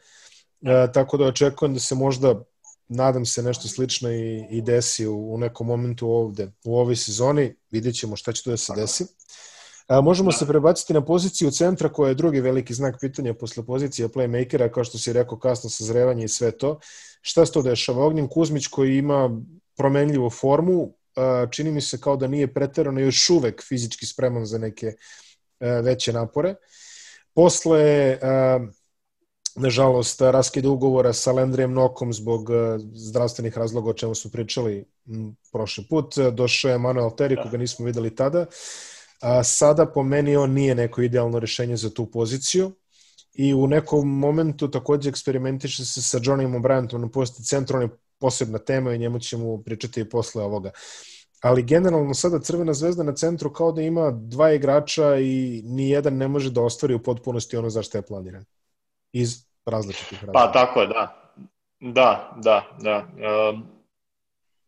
[0.61, 2.43] Uh, tako da očekujem da se možda
[2.87, 7.55] nadam se nešto slično i, i desi u, u nekom momentu ovde, u ovoj sezoni.
[7.71, 9.05] Vidjet ćemo šta će tu da se desi.
[9.87, 10.37] A, možemo da.
[10.37, 14.83] se prebaciti na poziciju centra koja je drugi veliki znak pitanja posle pozicije playmakera, kao
[14.83, 16.79] što si rekao, kasno sazrevanje i sve to.
[17.21, 18.05] Šta se to dešava?
[18.05, 19.41] Ognjen Kuzmić koji ima
[19.77, 24.57] promenljivu formu, a, čini mi se kao da nije preterano još uvek fizički spreman za
[24.57, 24.93] neke
[25.59, 26.55] a, veće napore.
[27.33, 28.59] Posle a,
[29.57, 32.49] nažalost, raskid ugovora sa Lendrijem Nokom zbog
[32.93, 34.85] zdravstvenih razloga o čemu smo pričali
[35.51, 36.15] prošli put.
[36.33, 37.43] Došao je Manuel Terry, da.
[37.43, 38.45] koga nismo videli tada.
[39.21, 42.71] A, sada po meni on nije neko idealno rešenje za tu poziciju
[43.33, 47.89] i u nekom momentu takođe eksperimentiše se sa Johnnym O'Brientom na posti je
[48.19, 50.71] posebna tema i njemu ćemo pričati i posle ovoga.
[51.41, 56.17] Ali generalno sada Crvena zvezda na centru kao da ima dva igrača i ni jedan
[56.17, 58.45] ne može da ostvari u potpunosti ono za što je planiran.
[59.11, 60.33] Iz različitih razloga.
[60.33, 61.33] Pa tako je, da.
[61.79, 63.05] Da, da, da.
[63.49, 63.77] Um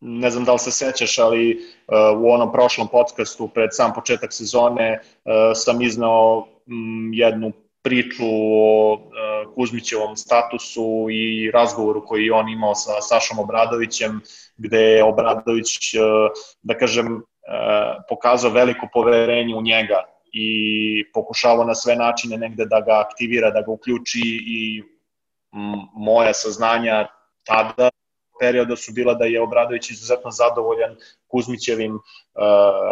[0.01, 1.57] ne znam da li se sećaš, ali
[1.87, 8.23] uh, u onom prošlom podcastu pred sam početak sezone uh, sam iznao um, jednu priču
[8.51, 14.21] o uh, Kuzmićevom statusu i razgovoru koji on imao sa Sašom Obradovićem,
[14.57, 16.01] gde je Obradović, uh,
[16.61, 17.21] da kažem, uh,
[18.09, 20.03] pokazao veliko poverenje u njega
[20.33, 24.83] i pokušavao na sve načine negde da ga aktivira, da ga uključi i
[25.93, 27.07] moja saznanja
[27.45, 27.89] tada
[28.39, 30.95] perioda su bila da je Obradović izuzetno zadovoljan
[31.27, 32.01] Kuzmićevim uh,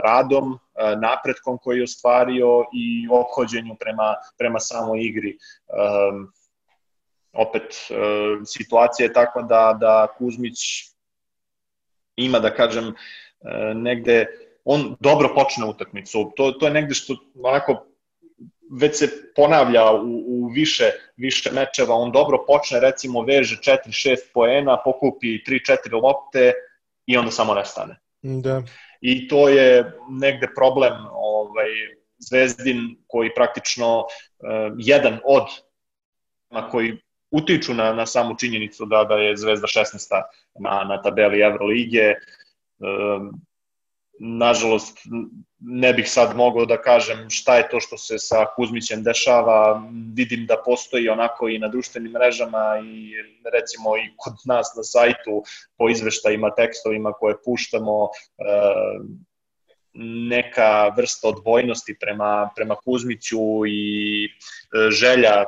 [0.03, 0.59] radom, uh,
[1.01, 5.37] napretkom koji je ostvario i obhođenju prema, prema samoj igri.
[5.67, 6.33] Um,
[7.33, 10.57] opet, uh, situacija je takva da, da Kuzmić
[12.15, 12.95] ima, da kažem,
[13.75, 14.25] negde,
[14.69, 16.31] on dobro počne utakmicu.
[16.35, 17.85] To, to je negde što onako
[18.71, 24.77] već se ponavlja u, u više, više mečeva, on dobro počne, recimo veže 4-6 poena,
[24.83, 26.53] pokupi 3-4 lopte
[27.05, 27.99] i onda samo nestane.
[28.21, 28.61] Da.
[29.01, 31.67] I to je negde problem ovaj,
[32.17, 34.07] Zvezdin koji praktično uh,
[34.77, 35.43] jedan od
[36.49, 36.97] na koji
[37.31, 40.21] utiču na, na samu činjenicu da, da je Zvezda 16.
[40.59, 42.13] na, na tabeli Evrolige.
[42.79, 43.31] Uh,
[44.19, 44.97] nažalost,
[45.59, 50.45] ne bih sad mogao da kažem šta je to što se sa Kuzmićem dešava, vidim
[50.45, 53.11] da postoji onako i na društvenim mrežama i
[53.53, 55.43] recimo i kod nas na sajtu
[55.77, 58.43] po izveštajima, tekstovima koje puštamo, e,
[60.29, 64.29] neka vrsta odvojnosti prema, prema Kuzmiću i e,
[64.91, 65.45] želja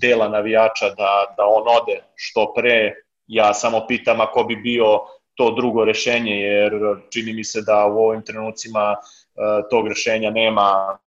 [0.00, 2.94] dela navijača da, da on ode što pre.
[3.26, 4.86] Ja samo pitam ako bi bio
[5.34, 6.72] to drugo rešenje, jer
[7.10, 10.98] čini mi se da u ovim trenucima uh, tog rešenja nema.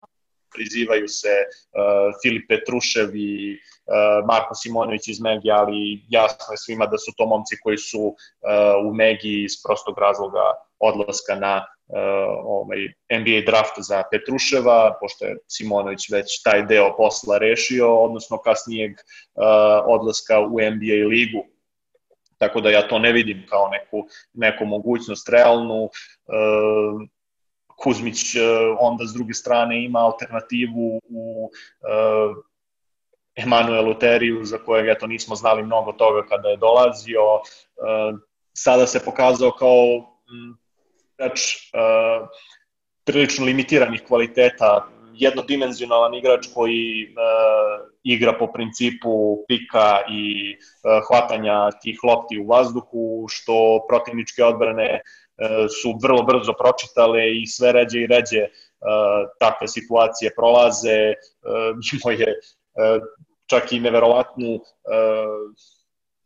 [0.55, 6.85] Prizivaju se uh, Filip Petrušev i uh, Marko Simonović iz Megi, ali jasno je svima
[6.85, 8.15] da su to momci koji su uh,
[8.89, 10.45] u Megi iz prostog razloga
[10.79, 11.97] odlaska na uh,
[12.45, 12.79] ovaj,
[13.19, 19.43] NBA draft za Petruševa, pošto je Simonović već taj deo posla rešio, odnosno kasnijeg uh,
[19.87, 21.54] odlaska u NBA ligu
[22.37, 25.89] Tako da ja to ne vidim kao neku, neku mogućnost realnu.
[26.27, 27.15] E,
[27.77, 28.39] Kuzmić e,
[28.79, 31.85] onda s druge strane ima alternativu u e,
[33.35, 37.21] Emanuelu Teriju za kojeg eto nismo znali mnogo toga kada je dolazio.
[37.21, 38.13] E,
[38.53, 39.83] sada se pokazao kao
[41.13, 41.57] igrač e,
[43.03, 51.99] prilično limitiranih kvaliteta jednodimenzionalan igrač koji uh, igra po principu pika i uh, hvatanja tih
[52.03, 58.07] lopti u vazduhu, što protivničke odbrane uh, su vrlo brzo pročitale i sve ređe i
[58.07, 61.13] ređe uh, takve situacije prolaze.
[61.13, 63.03] Uh, imao je uh,
[63.49, 64.61] čak i neverovatnu uh,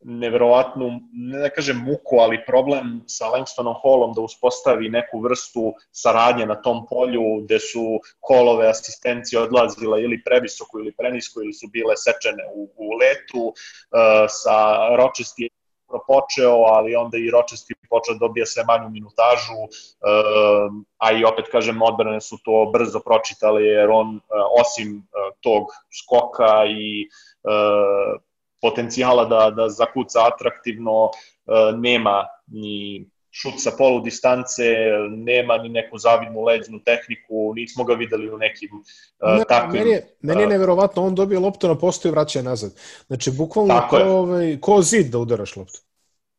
[0.01, 6.45] neverovatnu, ne da kažem muku, ali problem sa Langstonom Hallom da uspostavi neku vrstu saradnje
[6.45, 11.97] na tom polju gde su kolove asistencije odlazile ili previsoko ili prenisko ili su bile
[11.97, 13.45] sečene u, u letu.
[13.47, 19.59] Uh, sa Rochester je počeo, ali onda i Rochester počeo da dobija sve manju minutažu,
[19.63, 24.21] uh, a i opet kažem, odbrane su to brzo pročitali jer on, uh,
[24.62, 25.63] osim uh, tog
[25.99, 27.07] skoka i
[27.43, 28.28] uh,
[28.62, 34.63] potencijala da, da zakuca atraktivno, e, nema ni šut sa polu distance,
[35.10, 39.82] nema ni neku zavidnu leđnu tehniku, nismo ga videli u nekim uh, ne, takvim...
[39.82, 42.72] Meni je, meni je e, neverovatno, on dobije loptu na postu i vraća je nazad.
[43.08, 45.80] Znači, bukvalno ko, ovaj, ko zid da udaraš loptu.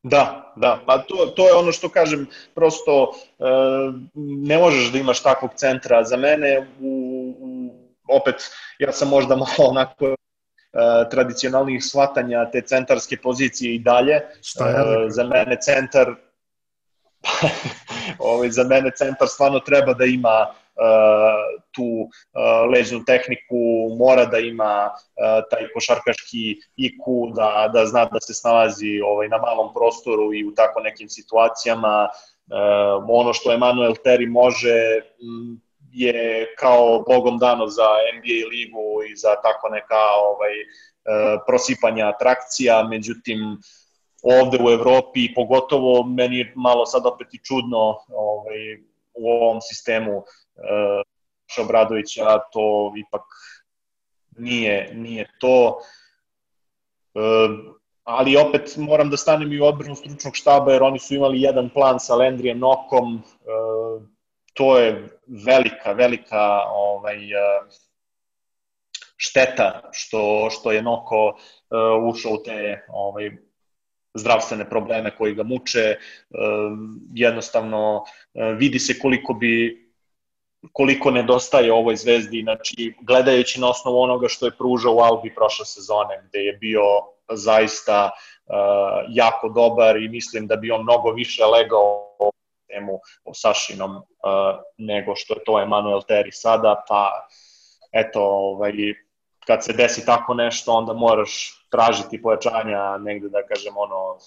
[0.03, 3.13] Da, da, pa to, to je ono što kažem, prosto
[4.47, 6.05] ne možeš da imaš takvog centra.
[6.05, 7.71] Za mene, u, u,
[8.09, 8.35] opet,
[8.79, 10.15] ja sam možda malo onako
[11.11, 14.21] tradicionalnih shvatanja te centarske pozicije i dalje.
[14.43, 14.75] Šta je?
[14.75, 16.15] Uh, za mene centar
[18.19, 23.57] ovaj, za mene centar stvarno treba da ima uh, tu uh, ležnu tehniku,
[23.99, 29.39] mora da ima uh, taj košarkaški IQ, da, da zna da se snalazi ovaj, na
[29.39, 32.09] malom prostoru i u tako nekim situacijama.
[32.51, 34.75] Uh, ono što Emanuel Terry može,
[35.23, 35.61] m,
[35.93, 40.65] je kao bogom dano za NBA ligu i za tako neka ovaj, e,
[41.47, 43.39] prosipanja atrakcija, međutim
[44.23, 48.77] ovde u Evropi, pogotovo meni je malo sad opet i čudno ovaj,
[49.15, 53.23] u ovom sistemu uh, Obradovića, to ipak
[54.39, 55.81] nije, nije to.
[57.15, 57.75] Uh,
[58.05, 61.69] ali opet moram da stanem i u odbranu stručnog štaba, jer oni su imali jedan
[61.69, 64.03] plan sa Lendrijem Nokom, uh,
[64.53, 67.61] to je velika, velika ovaj, eh,
[69.17, 73.31] šteta što, što je Noko uh, ušao u te ovaj,
[74.15, 75.97] zdravstvene probleme koji ga muče.
[76.31, 76.39] Uh,
[77.15, 78.05] jednostavno
[78.59, 79.87] vidi se koliko bi
[80.73, 85.67] koliko nedostaje ovoj zvezdi, znači gledajući na osnovu onoga što je pružao u Albi prošle
[85.67, 86.83] sezone, gde je bio
[87.33, 88.55] zaista uh,
[89.09, 92.10] jako dobar i mislim da bi on mnogo više legao
[92.75, 94.03] temu o Sašinom uh,
[94.79, 97.29] nego što je to Emanuel Terry sada, pa
[97.93, 98.73] eto, ovaj,
[99.47, 104.19] kad se desi tako nešto, onda moraš tražiti pojačanja negde, da kažem, ono,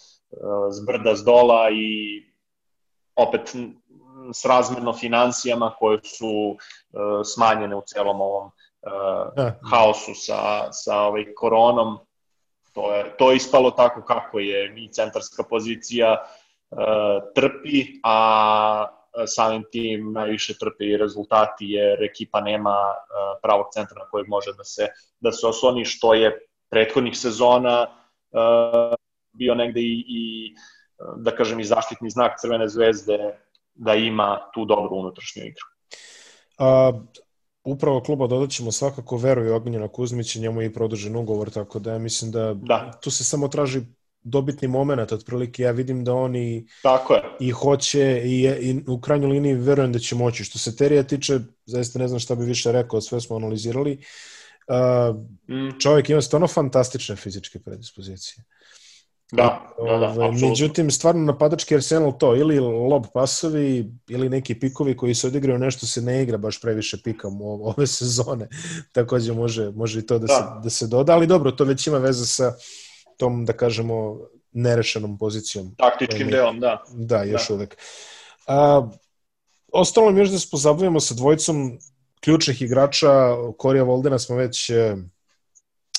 [0.72, 2.24] zbrda z dola i
[3.16, 3.56] opet
[4.34, 11.34] s razmerno financijama koje su uh, smanjene u celom ovom uh, haosu sa, sa ovaj
[11.36, 11.98] koronom.
[12.74, 16.43] To je, to je ispalo tako kako je i centarska pozicija E,
[17.36, 18.88] trpi, a
[19.26, 22.96] samim tim najviše trpe i rezultati jer ekipa nema e,
[23.42, 24.88] pravog centra na kojeg može da se,
[25.20, 27.88] da se osloni, što je prethodnih sezona e,
[29.32, 30.56] bio negde i, i
[31.18, 33.18] da kažem i zaštitni znak Crvene zvezde
[33.76, 35.66] da ima tu dobru unutrašnju igru.
[36.58, 36.92] A,
[37.64, 41.92] upravo kluba dodat ćemo svakako veruju Ognjena Kuzmića, njemu je i produžen ugovor, tako da
[41.92, 42.92] ja mislim da, da.
[43.04, 43.82] tu se samo traži
[44.24, 47.24] dobitni moment, otprilike ja vidim da oni Tako je.
[47.40, 50.44] i hoće i, i u krajnjoj liniji verujem da će moći.
[50.44, 54.00] Što se Terija tiče, zaista ne znam šta bi više rekao, sve smo analizirali.
[54.68, 55.16] Uh,
[55.56, 55.80] mm.
[55.80, 58.44] Čovjek ima stvarno fantastične fizičke predispozicije.
[59.32, 64.98] Da, da, da, Ove, Međutim, stvarno napadački arsenal to, ili lob pasovi, ili neki pikovi
[64.98, 68.48] koji se odigraju, nešto se ne igra baš previše pikom ove sezone.
[68.96, 70.34] Takođe može, može i to da, da.
[70.34, 72.54] Se, da se doda, ali dobro, to već ima veze sa
[73.18, 74.20] tom, da kažemo,
[74.54, 75.76] nerešenom pozicijom.
[75.78, 76.84] Taktičkim delom, da.
[76.94, 77.54] Da, još da.
[77.54, 77.78] uvek.
[78.48, 78.90] A,
[79.72, 81.80] ostalo mi još da se pozabavimo sa dvojicom
[82.20, 83.36] ključnih igrača.
[83.58, 84.96] Korija Voldena smo već e,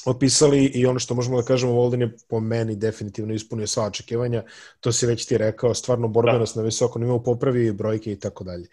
[0.07, 4.43] opisali i ono što možemo da kažemo, Volden je po meni definitivno ispunio sva očekivanja,
[4.81, 6.61] to si već ti rekao, stvarno borbenost da.
[6.61, 8.69] na visokom nivou popravi brojke i tako dalje.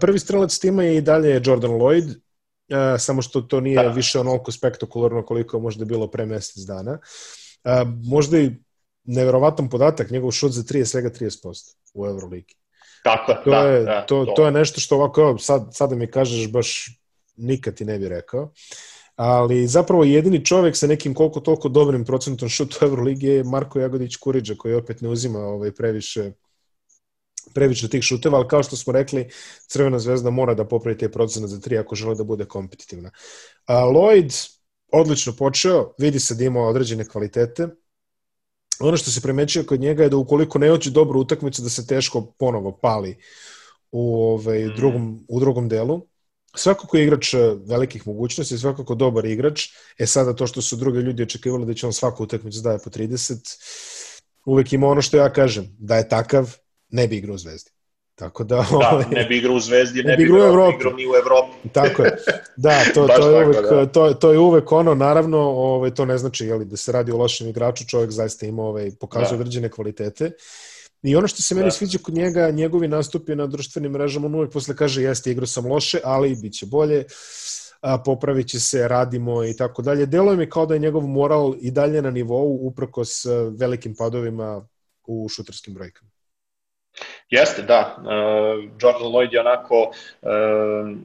[0.00, 2.14] Prvi strelac tima je i dalje Jordan Lloyd,
[2.98, 3.88] samo što to nije da.
[3.88, 6.92] više onoliko spektakularno koliko je možda bilo pre mesec dana.
[6.92, 8.50] Uh, A, možda i
[9.04, 12.54] neverovatan podatak, njegov šut za 3 je svega 30% u Euroligi.
[13.04, 14.32] Tako to da, je, da, to, to.
[14.36, 16.98] to je nešto što ovako, sad, sad da mi kažeš, baš
[17.36, 18.52] nikad ti ne bi rekao.
[19.16, 23.78] Ali zapravo jedini čovek sa nekim koliko toliko dobrim procentom šuta u Euroligi je Marko
[23.78, 26.32] Jagodić Kuriđa, koji opet ne uzima ovaj previše
[27.54, 29.28] previše tih šuteva, ali kao što smo rekli,
[29.66, 33.10] Crvena zvezda mora da popravi te procene za tri ako žele da bude kompetitivna.
[33.66, 34.50] A, Lloyd
[34.94, 37.68] odlično počeo, vidi se da ima određene kvalitete.
[38.80, 41.86] Ono što se premećuje kod njega je da ukoliko ne hoće dobru utakmicu da se
[41.86, 43.16] teško ponovo pali
[43.90, 44.74] u, ovaj, mm.
[44.76, 46.00] drugom, u drugom delu.
[46.56, 47.34] Svakako je igrač
[47.66, 49.68] velikih mogućnosti, svakako dobar igrač.
[49.98, 52.90] E sada to što su drugi ljudi očekivali da će on svaku utakmicu daje po
[52.90, 53.56] 30,
[54.46, 56.56] uvek ima ono što ja kažem, da je takav,
[56.88, 57.73] ne bi igrao u Zvezdi.
[58.14, 60.76] Tako da, da ovaj, ne bi igrao u Zvezdi, ne, ne bi igrao u Evropi.
[60.76, 61.68] Igrao ni u Evropi.
[61.72, 62.16] Tako je.
[62.56, 63.86] Da, to, to, je uvek, da.
[63.86, 67.16] to, to je uvek ono, naravno, ovaj, to ne znači jeli, da se radi o
[67.16, 69.40] lošem igraču, čovjek zaista ima, ovaj, pokazuje da.
[69.40, 70.30] određene kvalitete.
[71.02, 71.70] I ono što se meni da.
[71.70, 75.66] sviđa kod njega, njegovi nastupi na društvenim mrežama, on uvek posle kaže, jeste, igrao sam
[75.66, 77.04] loše, ali bit će bolje,
[77.80, 80.06] a, popravit će se, radimo i tako dalje.
[80.06, 83.26] Deluje mi kao da je njegov moral i dalje na nivou, uprkos
[83.58, 84.66] velikim padovima
[85.06, 86.13] u šutarskim brojkama.
[87.30, 87.96] Jeste, da.
[87.98, 88.04] Uh,
[88.80, 90.98] Jordan Lloyd je onako uh,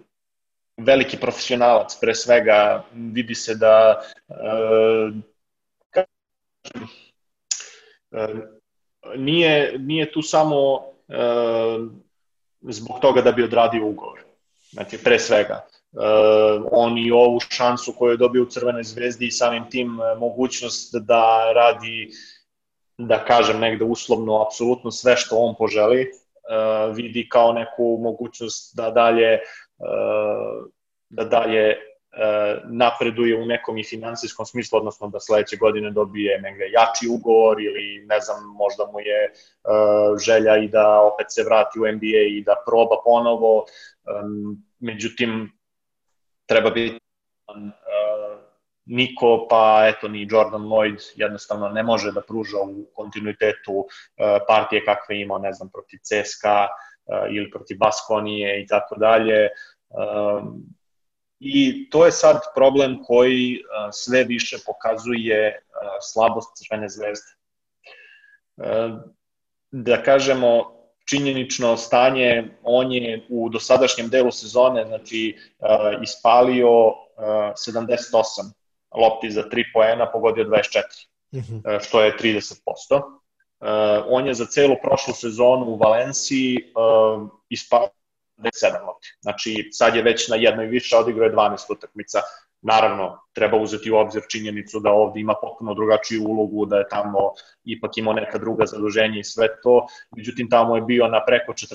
[0.77, 5.15] veliki profesionalac, pre svega vidi se da uh,
[8.11, 8.39] uh,
[9.15, 11.87] nije, nije tu samo uh,
[12.61, 14.19] zbog toga da bi odradio ugovor.
[14.71, 15.65] Znači, pre svega.
[15.91, 16.01] Uh,
[16.71, 20.95] on i ovu šansu koju je dobio u Crvenoj zvezdi i samim tim uh, mogućnost
[20.95, 22.11] da radi
[22.99, 28.91] da kažem negde uslovno apsolutno sve što on poželi uh, vidi kao neku mogućnost da
[28.91, 29.39] dalje
[29.77, 30.65] uh,
[31.09, 36.65] da dalje uh, napreduje u nekom i finansijskom smislu, odnosno da sledeće godine dobije negde
[36.65, 39.33] jači ugovor ili ne znam, možda mu je
[40.25, 43.65] želja i da opet se vrati u NBA i da proba ponovo.
[44.79, 45.51] Međutim,
[46.45, 46.99] treba biti
[48.89, 53.85] niko, pa eto ni Jordan Lloyd jednostavno ne može da pruža u kontinuitetu uh,
[54.47, 59.49] partije kakve ima, ne znam, protiv CSKA uh, ili protiv Baskonije i tako dalje.
[59.89, 60.63] Um,
[61.39, 63.61] I to je sad problem koji
[63.91, 65.63] sve više pokazuje
[66.01, 67.31] slabost Crvene zvezde.
[69.71, 70.79] Da kažemo,
[71.09, 75.37] činjenično stanje, on je u dosadašnjem delu sezone znači,
[76.03, 76.69] ispalio
[77.17, 78.51] 78
[78.95, 80.81] lopti za 3 poena, pogodio 24,
[81.31, 81.87] mm -hmm.
[81.87, 82.59] što je 30%.
[83.61, 87.87] Uh, e, on je za celu prošlu sezonu u Valenciji uh, ispao
[88.37, 89.07] 7 lopti.
[89.21, 92.19] Znači, sad je već na jednoj više, odigrao je 12 utakmica.
[92.61, 97.19] Naravno, treba uzeti u obzir činjenicu da ovde ima potpuno drugačiju ulogu, da je tamo
[97.63, 99.87] ipak imao neka druga zaduženja i sve to.
[100.15, 101.73] Međutim, tamo je bio na preko 42%,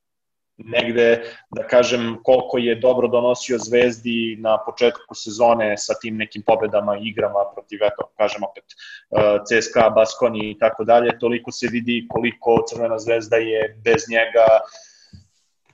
[0.56, 6.96] negde, da kažem, koliko je dobro donosio Zvezdi na početku sezone sa tim nekim pobedama
[7.02, 8.64] igrama protiv, eto, kažem opet,
[9.10, 14.46] uh, CSKA, Baskoni i tako dalje, toliko se vidi koliko Crvena zvezda je bez njega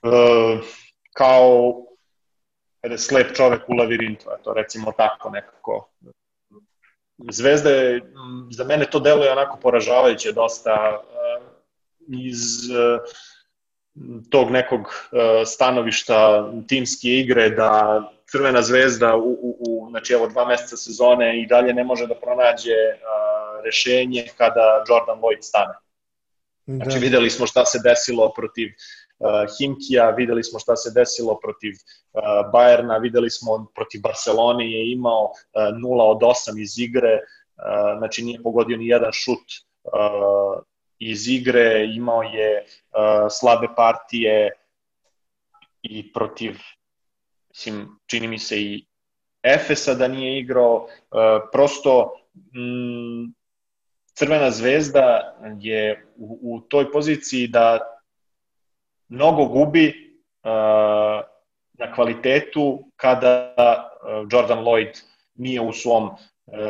[0.03, 0.65] uh,
[1.13, 1.75] kao
[2.97, 5.89] slep čovek u lavirintu, eto, recimo tako nekako.
[7.31, 8.01] Zvezda je,
[8.51, 11.47] za mene to deluje onako poražavajuće dosta uh,
[12.09, 12.39] iz
[14.31, 20.45] tog nekog uh, stanovišta timske igre da Crvena zvezda u, u, u znači evo dva
[20.47, 25.75] meseca sezone i dalje ne može da pronađe uh, rešenje kada Jordan Lloyd stane.
[26.67, 27.01] Znači da.
[27.01, 28.69] videli smo šta se desilo protiv
[29.19, 29.29] uh,
[29.59, 31.73] Himkija, videli smo šta se desilo protiv
[32.13, 35.33] uh, Bajerna, videli smo protiv Barcelone je imao uh,
[35.63, 39.47] 0 od 8 iz igre, uh, znači nije pogodio ni jedan šut
[39.85, 40.63] uh,
[41.01, 44.51] iz igre, imao je uh, slabe partije
[45.83, 46.59] i protiv,
[47.49, 48.87] mislim, čini mi se i
[49.43, 50.89] Efesa da nije igrao, uh,
[51.53, 53.33] prosto mm,
[54.15, 57.79] Crvena zvezda je u, u toj poziciji da
[59.09, 59.89] mnogo gubi
[60.43, 60.51] uh,
[61.73, 63.55] na kvalitetu kada
[64.33, 65.03] Jordan Lloyd
[65.35, 66.11] nije u svom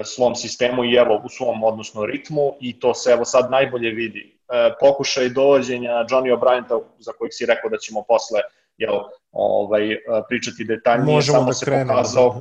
[0.04, 4.38] svom sistemu i evo u svom odnosno ritmu i to se evo sad najbolje vidi.
[4.52, 8.40] E, pokušaj dovođenja Johnny O'Brienta za kojeg si rekao da ćemo posle
[8.76, 8.94] jel,
[9.32, 11.92] ovaj, e, pričati detaljnije, Možemo samo da se krenemo.
[11.92, 12.40] pokazao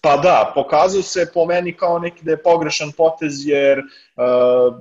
[0.00, 4.74] Pa da, pokazao se po meni kao neki da je pogrešan potez, jer uh,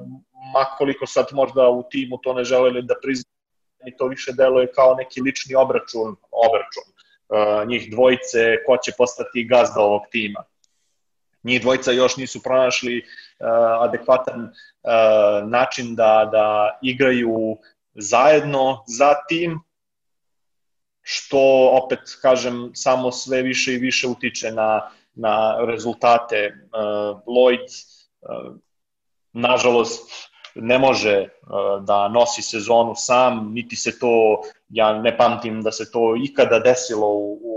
[0.54, 3.34] makoliko sad možda u timu to ne želeli da priznaju,
[3.88, 9.48] i to više deluje kao neki lični obračun, obračun uh, njih dvojice, ko će postati
[9.50, 10.44] gazda ovog tima
[11.48, 13.48] njih dvojica još nisu pronašli uh,
[13.80, 17.58] adekvatan uh, način da, da igraju
[17.96, 19.60] zajedno za tim,
[21.10, 26.54] što opet kažem samo sve više i više utiče na, na rezultate.
[26.54, 27.68] Uh, Lloyd
[28.22, 28.56] uh,
[29.34, 30.12] nažalost,
[30.56, 35.92] ne može uh, da nosi sezonu sam, niti se to, ja ne pamtim da se
[35.92, 37.57] to ikada desilo u, u,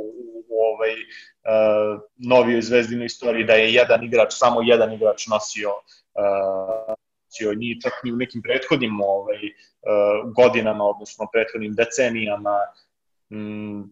[0.81, 6.95] ovaj uh, novijoj zvezdinoj istoriji, da je jedan igrač, samo jedan igrač nosio uh,
[7.31, 12.57] nosio ni čak ni u nekim prethodnim ovaj, uh, godinama, odnosno prethodnim decenijama.
[13.33, 13.83] Mm,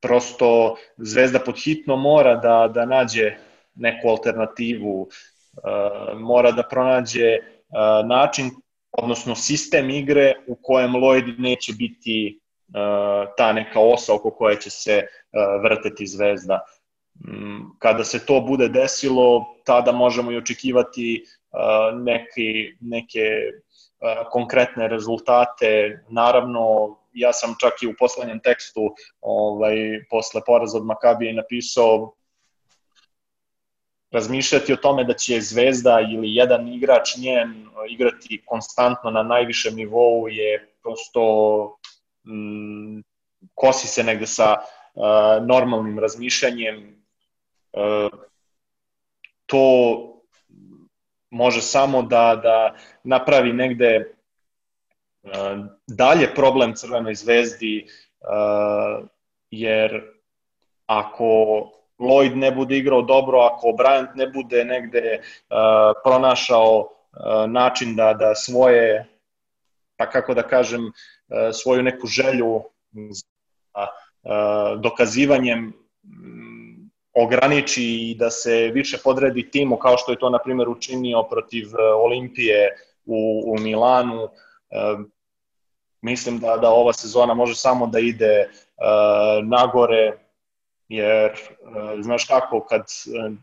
[0.00, 3.36] prosto Zvezda pod hitno mora da, da nađe
[3.74, 8.50] neku alternativu, uh, mora da pronađe uh, način,
[8.92, 12.40] odnosno sistem igre u kojem Lloyd neće biti
[13.36, 16.60] ta neka osa oko koje će se uh, vrteti Zvezda.
[17.28, 23.28] Um, kada se to bude desilo, tada možemo i očekivati uh, neki, neke
[24.30, 26.04] konkretne rezultate.
[26.08, 29.76] Naravno, ja sam čak i u poslednjem tekstu ovaj,
[30.10, 32.14] posle poraza od Makabije napisao
[34.10, 40.28] razmišljati o tome da će Zvezda ili jedan igrač njen igrati konstantno na najvišem nivou
[40.28, 41.77] je prosto
[42.28, 43.02] mm,
[43.54, 47.04] kosi se negde sa uh, normalnim razmišljanjem.
[47.72, 48.10] Uh,
[49.46, 49.64] to
[51.30, 52.74] može samo da, da
[53.04, 54.14] napravi negde
[55.86, 57.86] dalje problem Crvenoj zvezdi,
[59.50, 60.02] jer
[60.86, 61.24] ako
[61.98, 65.20] Lloyd ne bude igrao dobro, ako Bryant ne bude negde
[66.04, 66.88] pronašao
[67.48, 69.06] način da, da svoje,
[69.96, 70.92] pa kako da kažem,
[71.52, 72.62] svoju neku želju
[73.10, 73.86] za
[74.78, 75.72] dokazivanjem
[77.14, 81.66] ograniči i da se više podredi timu kao što je to na primjer učinio protiv
[82.04, 84.28] Olimpije u, u Milanu
[86.02, 90.18] mislim da, da ova sezona može samo da ide uh, nagore,
[90.88, 93.34] jer uh, znaš kako, kad uh,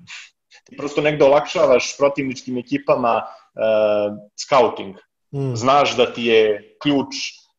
[0.64, 4.96] ti prosto negde olakšavaš protivničkim ekipama uh, scouting.
[5.32, 5.56] Mm.
[5.56, 7.16] Znaš da ti je ključ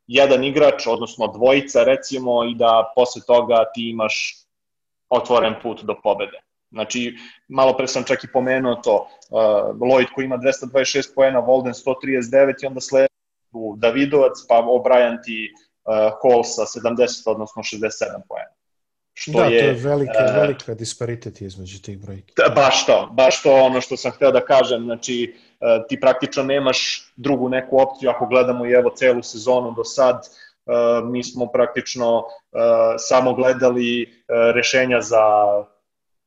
[0.06, 4.34] jedan igrač, odnosno dvojica recimo, i da posle toga ti imaš
[5.08, 6.40] otvoren put do pobede.
[6.70, 7.16] Znači,
[7.48, 9.40] malo pre sam čak i pomenuo to, uh,
[9.80, 13.08] Lloyd koji ima 226 poena, Volden 139 i onda slede
[13.52, 17.88] tu Davidovac, pa O'Brien ti uh, Hall sa 70, odnosno 67
[18.28, 18.45] poena.
[19.18, 22.32] Što da, je, to je velika, uh, velika disparitet između tih brojki.
[22.36, 26.42] Da, baš to, baš to ono što sam hteo da kažem, znači uh, ti praktično
[26.42, 31.46] nemaš drugu neku opciju ako gledamo i evo celu sezonu do sad, uh, mi smo
[31.46, 32.24] praktično uh,
[32.98, 35.24] samo gledali uh, rešenja za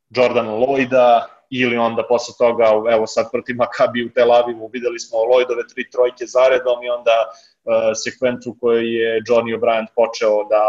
[0.10, 5.18] Jordana Lloyda, ili onda posle toga, evo sad protiv Makabi u Tel Avivu, videli smo
[5.18, 10.64] Lloydove tri trojke zaredom i onda uh, sekvencu koju je Johnny O'Brien počeo da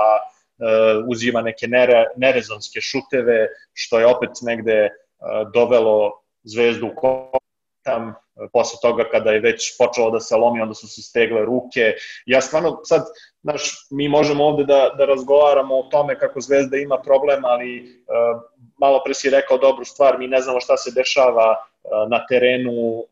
[1.09, 6.13] uzima neke nere, nerezonske šuteve, što je opet negde uh, dovelo
[6.45, 6.95] zvezdu u
[7.83, 8.15] tam
[8.53, 11.95] posle toga kada je već počelo da se lomi, onda su se stegle ruke.
[12.27, 13.05] Ja stvarno sad,
[13.43, 18.43] znaš, mi možemo ovde da, da razgovaramo o tome kako Zvezda ima problem, ali uh,
[18.79, 22.73] malo pre si rekao dobru stvar, mi ne znamo šta se dešava uh, na terenu
[22.73, 23.07] uh,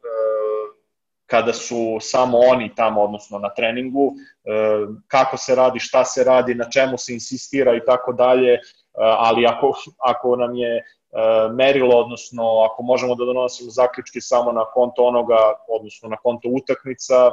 [1.31, 6.55] kada su samo oni tamo, odnosno na treningu, uh, kako se radi, šta se radi,
[6.55, 8.61] na čemu se insistira i tako dalje, uh,
[9.01, 14.65] ali ako, ako nam je E, merilo, odnosno ako možemo da donosimo zaključke samo na
[14.75, 15.37] konto onoga,
[15.69, 17.31] odnosno na konto utakmica,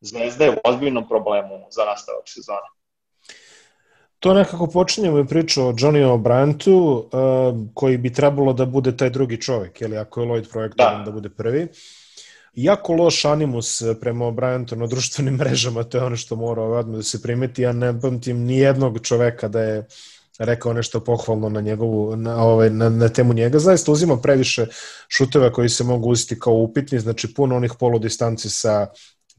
[0.00, 2.68] Zvezda je u ozbiljnom problemu za nastavak sezona.
[4.18, 9.10] To nekako počinjemo i priču o Johnny O'Brientu, uh, koji bi trebalo da bude taj
[9.10, 11.04] drugi čovjek, ili ako je Lloyd projektovan da.
[11.04, 11.68] da bude prvi.
[12.56, 17.02] Jako loš animus prema O'Brientu na društvenim mrežama, to je ono što mora odmah da
[17.02, 17.62] se primeti.
[17.62, 19.86] Ja ne pamtim ni jednog čoveka da je
[20.38, 24.66] rekao nešto pohvalno na njegovu na ovaj na, na temu njega zaista uzima previše
[25.08, 28.86] šuteva koji se mogu uzeti kao upitni znači puno onih polu distanci sa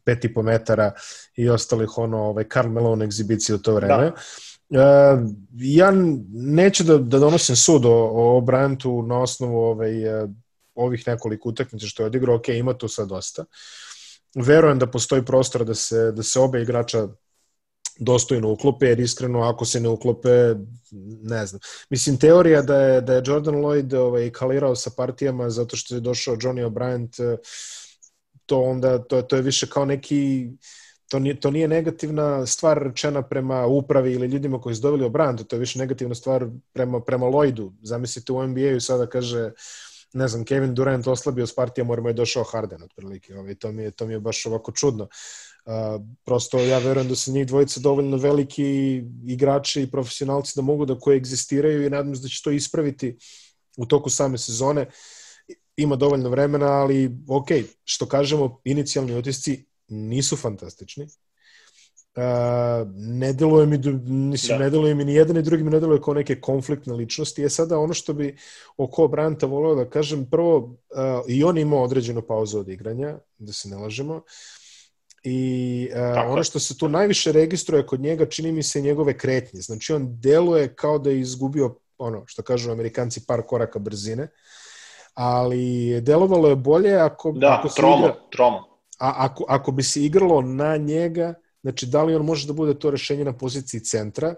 [0.05, 0.91] 5,5 metara
[1.35, 4.11] i ostalih ono ovaj Karl Malone egzibicije u to vreme.
[4.11, 4.13] Da.
[4.69, 5.91] Uh, ja
[6.33, 10.29] neću da, da donosim sud o, o Bryantu na osnovu ovaj, uh,
[10.77, 13.45] ovih nekoliko utakmica što je odigrao, ok, ima tu sad dosta.
[14.35, 17.07] Verujem da postoji prostor da se, da se obe igrača
[17.99, 20.55] dostojno uklope, jer iskreno ako se ne uklope,
[21.21, 21.59] ne znam.
[21.89, 26.01] Mislim, teorija da je, da je Jordan Lloyd ovaj, kalirao sa partijama zato što je
[26.01, 27.37] došao Johnny O'Brien,
[28.45, 30.49] to onda, to, to je više kao neki,
[31.09, 35.47] to nije, to nije negativna stvar rečena prema upravi ili ljudima koji su doveli O'Brien,
[35.47, 37.71] to je više negativna stvar prema, prema Lloydu.
[37.81, 39.51] Zamislite u NBA-u sada kaže,
[40.17, 43.35] ne znam, Kevin Durant oslabio s partijama, jer mu je došao Harden, otprilike.
[43.35, 45.03] Ovaj, to, mi je, to mi je baš ovako čudno.
[45.65, 45.73] Uh,
[46.25, 50.99] prosto ja verujem da su njih dvojica dovoljno veliki igrači i profesionalci da mogu da
[50.99, 53.17] koegzistiraju i nadam se da će to ispraviti
[53.77, 54.89] u toku same sezone.
[55.77, 57.47] ima dovoljno vremena, ali ok,
[57.83, 61.07] što kažemo, inicijalni otisci nisu fantastični.
[62.17, 62.23] Uh,
[62.95, 64.63] ne deluje mi, mislim, da.
[64.63, 67.41] ne deluje mi ni jedan ni drugi mi ne deluje kao neke konfliktne ličnosti.
[67.41, 68.37] Je sada ono što bi
[68.77, 70.73] oko Branta volio da kažem, prvo, uh,
[71.27, 74.21] i on imao određenu pauzu od igranja, da se ne lažemo,
[75.23, 79.61] i uh, ono što se tu najviše registruje kod njega čini mi se njegove kretnje.
[79.61, 84.27] Znači on deluje kao da je izgubio ono što kažu amerikanci par koraka brzine,
[85.13, 88.57] ali delovalo je bolje ako, da, ako tromo, igra, tromo.
[88.99, 92.79] A, ako, ako bi se igralo na njega, znači da li on može da bude
[92.79, 94.35] to rešenje na poziciji centra,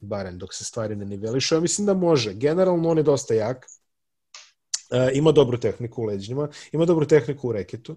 [0.00, 2.34] barem dok se stvari ne nivelišu, ja mislim da može.
[2.34, 3.66] Generalno on je dosta jak,
[4.90, 7.96] e, ima dobru tehniku u leđnjima, ima dobru tehniku u reketu,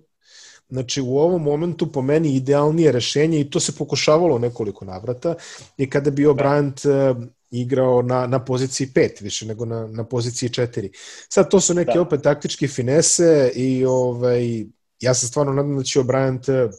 [0.72, 5.36] Znači, u ovom momentu po meni idealnije rešenje i to se pokušavalo nekoliko navrata
[5.78, 7.16] je kada bi O'Brant da.
[7.52, 10.90] igrao na, na poziciji 5 više nego na, na poziciji 4.
[11.30, 12.02] Sad, to su neke da.
[12.02, 14.66] opet taktičke finese i ovaj,
[15.00, 16.70] ja sam stvarno nadam da će O'Brant e,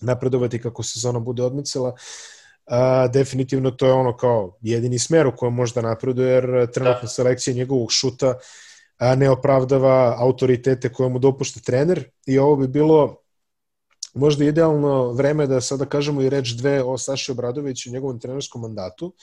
[0.00, 1.94] napredovati kako sezona bude odmicala.
[2.66, 7.08] A, definitivno to je ono kao jedini smer u kojem možda napreduje, jer trenutna da.
[7.08, 8.38] selekcija njegovog šuta
[9.16, 13.16] ne opravdava autoritete koje mu dopušta trener i ovo bi bilo
[14.14, 18.62] možda idealno vreme da sada kažemo i reč dve o Saši Obradoviću i njegovom trenerskom
[18.62, 19.14] mandatu.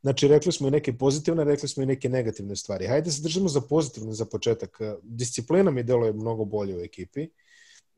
[0.00, 2.86] Znači, rekli smo i neke pozitivne, rekli smo i neke negativne stvari.
[2.86, 4.80] Hajde se držimo za pozitivne za početak.
[5.02, 7.28] Disciplina mi deluje mnogo bolje u ekipi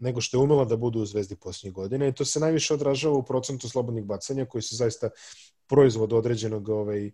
[0.00, 3.14] nego što je umela da budu u Zvezdi posljednjih godina i to se najviše odražava
[3.14, 5.10] u procentu slobodnih bacanja koji su zaista
[5.68, 7.10] proizvod određenog ovaj,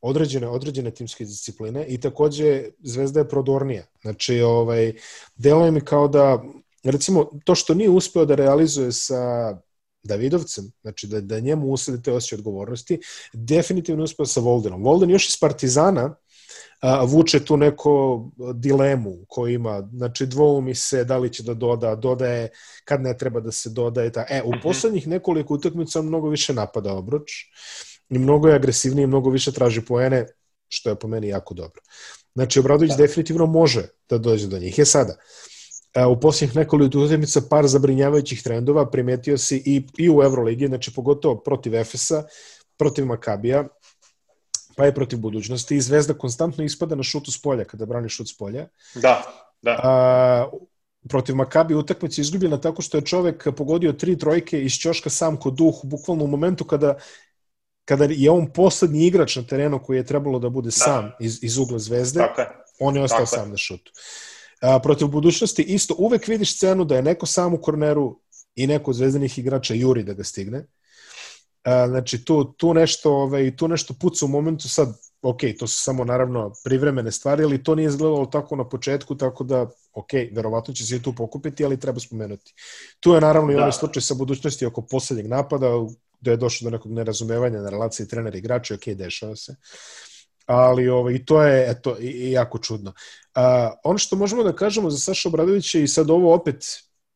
[0.00, 3.86] određene, određene timske discipline i takođe Zvezda je prodornija.
[4.02, 4.92] Znači, ovaj,
[5.36, 6.42] deluje mi kao da,
[6.84, 9.56] recimo, to što nije uspeo da realizuje sa
[10.02, 13.00] Davidovcem, znači da, da njemu usledi te osjećaj odgovornosti,
[13.32, 14.84] definitivno uspeo sa Voldenom.
[14.84, 16.14] Volden još iz Partizana
[16.80, 18.24] a, vuče tu neko
[18.54, 22.48] dilemu koju ima, znači dvoumi se da li će da doda, dodaje
[22.84, 24.12] kad ne treba da se dodaje.
[24.12, 24.26] Ta.
[24.30, 24.60] E, u mhm.
[24.62, 27.30] poslednjih nekoliko utakmica mnogo više napada obruč
[28.10, 30.26] i mnogo je agresivniji, mnogo više traži poene,
[30.68, 31.80] što je po meni jako dobro.
[32.34, 32.96] Znači, Obradović da.
[32.96, 34.78] definitivno može da dođe do njih.
[34.78, 35.16] Je sada,
[36.06, 41.36] u posljednjih nekoliko utakmica par zabrinjavajućih trendova primetio si i, i u Euroligi, znači pogotovo
[41.42, 42.24] protiv Efesa,
[42.76, 43.68] protiv Makabija,
[44.78, 48.28] pa je protiv budućnosti i Zvezda konstantno ispada na šutu s polja kada brani šut
[48.28, 48.68] s polja.
[48.94, 49.22] Da,
[49.62, 49.80] da.
[49.82, 50.50] A,
[51.08, 55.54] protiv Makabi utakmica izgubljena tako što je čovek pogodio tri trojke iz ćoška sam kod
[55.54, 56.94] duh, bukvalno u momentu kada
[57.84, 60.70] kada je on poslednji igrač na terenu koji je trebalo da bude da.
[60.70, 62.48] sam iz, iz ugla zvezde, Tako je.
[62.80, 63.92] on je ostao Tako sam na šutu.
[64.60, 68.20] A, protiv budućnosti isto uvek vidiš scenu da je neko sam u korneru
[68.54, 70.66] i neko od zvezdanih igrača juri da ga stigne.
[71.64, 74.88] A, znači tu, tu, nešto, ovaj, tu nešto puca u momentu sad,
[75.22, 79.44] ok, to su samo naravno privremene stvari, ali to nije izgledalo tako na početku, tako
[79.44, 82.54] da, ok, verovatno će se i tu pokupiti, ali treba spomenuti.
[83.00, 83.54] Tu je naravno da.
[83.54, 85.66] i onaj slučaj sa budućnosti oko poslednjeg napada,
[86.20, 89.56] da je došlo do nekog nerazumevanja na relaciji trener igrača, ok, dešava se.
[90.46, 92.92] Ali ovaj, i to je eto, i, i jako čudno.
[93.34, 96.64] A, ono što možemo da kažemo za Saša Obradovića i sad ovo opet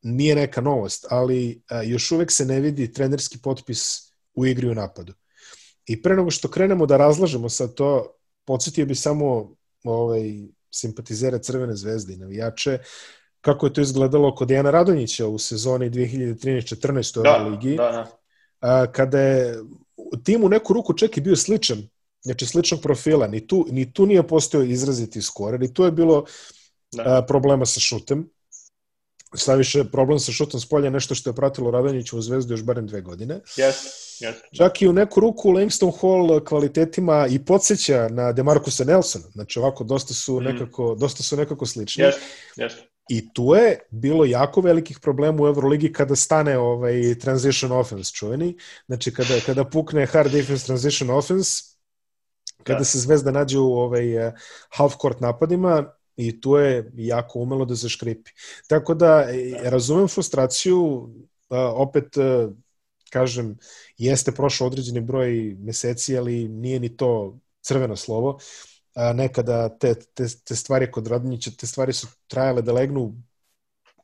[0.03, 4.75] nije neka novost, ali a, još uvek se ne vidi trenerski potpis u igri u
[4.75, 5.15] napadu.
[5.87, 9.55] I pre nego što krenemo da razlažemo sad to, podsjetio bi samo
[9.85, 10.23] ovaj,
[10.71, 12.79] simpatizere Crvene zvezde i navijače,
[13.41, 17.77] kako je to izgledalo kod Dejana Radonjića u sezoni 2013-14 u da, ligi.
[17.77, 18.11] Da,
[18.61, 19.59] da kada je
[20.25, 21.89] tim u neku ruku čak i bio sličan,
[22.21, 26.25] znači sličnog profila, ni tu, ni tu nije postao izraziti skore, ni tu je bilo
[26.93, 27.03] da.
[27.07, 28.29] a, problema sa šutem.
[29.35, 32.63] Šta više, problem sa šutom s polja nešto što je pratilo Radonjića u Zvezdu još
[32.63, 33.41] barem dve godine.
[33.57, 33.73] Yes,
[34.23, 34.57] yes.
[34.57, 39.25] Čak i u neku ruku Langston Hall kvalitetima i podsjeća na Demarcusa Nelsona.
[39.33, 40.45] Znači ovako dosta su mm.
[40.45, 42.05] nekako, dosta su nekako slični.
[42.05, 42.13] Yes,
[42.57, 42.73] yes.
[43.09, 48.57] I tu je bilo jako velikih problema u Euroligi kada stane ovaj transition offense čuveni.
[48.87, 51.63] Znači kada, kada pukne hard defense transition offense,
[52.63, 52.85] kada da.
[52.85, 54.05] se Zvezda nađe u ovaj
[54.71, 58.31] half court napadima i tu je jako umelo da zaškripi.
[58.69, 59.71] Tako da da.
[59.71, 61.09] razumem frustraciju,
[61.75, 62.17] opet
[63.13, 63.57] kažem,
[63.99, 68.39] jeste prošlo određeni broj meseci, ali nije ni to crveno slovo
[68.95, 73.15] a, nekada te, te, te stvari kod Radonjića, te stvari su trajale da legnu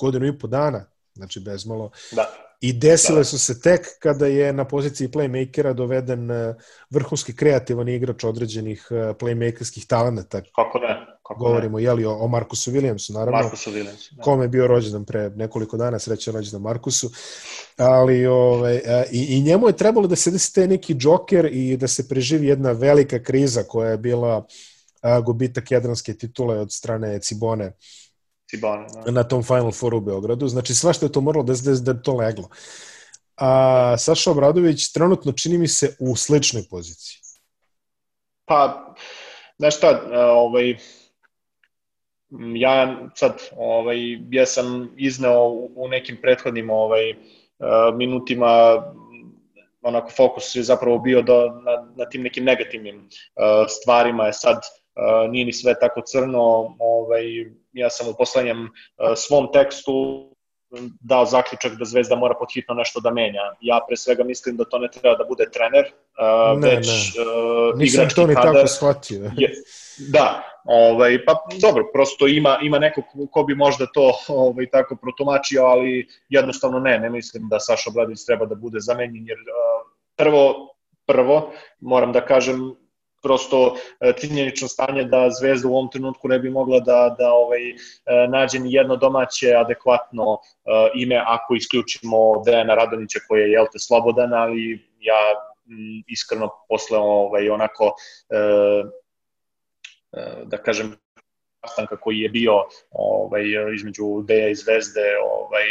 [0.00, 0.84] godinu i po dana,
[1.14, 1.90] znači bezmalo.
[2.12, 2.26] Da.
[2.60, 3.24] I desile da.
[3.24, 6.28] su se tek kada je na poziciji playmakera doveden
[6.90, 10.42] vrhunski kreativan igrač određenih playmakerskih talenata.
[10.54, 11.06] Kako ne?
[11.28, 11.84] Kako Govorimo, ne?
[11.84, 13.40] jeli, o, o Markusu Williamsu, naravno.
[13.40, 14.22] Markusu Williamsu, da.
[14.22, 17.10] Kome je bio rođendan pre nekoliko dana, srećan rođendan Markusu.
[17.76, 21.88] Ali, ove, i, i njemu je trebalo da se desi te neki džoker i da
[21.88, 27.72] se preživi jedna velika kriza koja je bila uh, gubitak jadranske titule od strane Cibone
[28.50, 29.10] Cibone, da.
[29.10, 30.48] na tom Final Fouru u Beogradu.
[30.48, 32.48] Znači, svašta je to moralo da, da, da je to leglo.
[33.36, 37.16] A Saša Obradović trenutno čini mi se u sličnoj poziciji.
[38.44, 38.94] Pa,
[39.58, 40.76] znaš šta, ovaj,
[42.54, 43.98] ja sad ovaj,
[44.30, 45.44] ja sam izneo
[45.76, 47.14] u nekim prethodnim ovaj,
[47.94, 48.82] minutima
[49.82, 54.56] onako fokus je zapravo bio do, na, na tim nekim negativnim uh, stvarima je sad
[54.56, 57.24] uh, nije ni sve tako crno ovaj,
[57.72, 58.68] ja sam u poslednjem uh,
[59.16, 60.24] svom tekstu
[61.00, 63.42] dao zaključak da Zvezda mora podhitno nešto da menja.
[63.60, 67.22] Ja pre svega mislim da to ne treba da bude trener, uh, ne, već ne.
[67.22, 68.54] Uh, Nisam to ni kadar.
[68.54, 69.30] tako shvatio.
[69.36, 69.52] Je,
[69.98, 75.64] da, ovaj, pa dobro, prosto ima, ima neko ko bi možda to ovaj, tako protumačio,
[75.64, 80.74] ali jednostavno ne, ne mislim da Saša Obradović treba da bude zamenjen, jer uh, prvo,
[81.06, 82.74] prvo, moram da kažem,
[83.22, 83.76] prosto
[84.20, 87.60] činjenično stanje da Zvezda u ovom trenutku ne bi mogla da, da ovaj,
[88.28, 90.38] nađe ni jedno domaće adekvatno uh,
[90.94, 95.47] ime ako isključimo Dejana Radonića koji je jelte slobodan, ali ja
[96.06, 98.90] iskreno posle ovaj, onako uh,
[100.44, 100.96] da kažem
[101.66, 102.52] sastanka koji je bio
[102.90, 103.42] ovaj
[103.74, 105.00] između Deja i Zvezde,
[105.30, 105.64] ovaj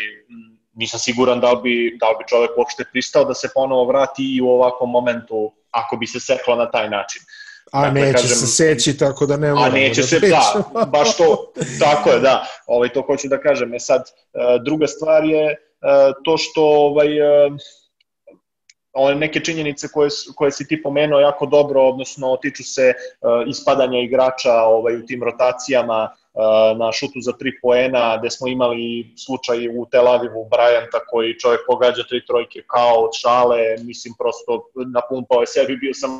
[0.73, 4.35] nisam siguran da li bi da li bi čovek uopšte pristao da se ponovo vrati
[4.35, 7.21] i u ovakvom momentu ako bi se seklo na taj način.
[7.71, 11.17] A dakle, neće kažem, se seći tako da ne A neće da se, da, baš
[11.17, 13.73] to, tako je, da, ovaj, to hoću da kažem.
[13.73, 14.03] E sad,
[14.65, 15.55] druga stvar je
[16.25, 17.07] to što ovaj,
[18.97, 23.99] one neke činjenice koje, koje si ti pomenuo jako dobro, odnosno tiču se uh, ispadanja
[23.99, 29.67] igrača ovaj, u tim rotacijama uh, na šutu za tri poena, gde smo imali slučaj
[29.69, 35.41] u Tel Avivu Bryanta koji čovjek pogađa tri trojke kao od šale, mislim prosto napumpao
[35.41, 36.11] je sebi, bio sam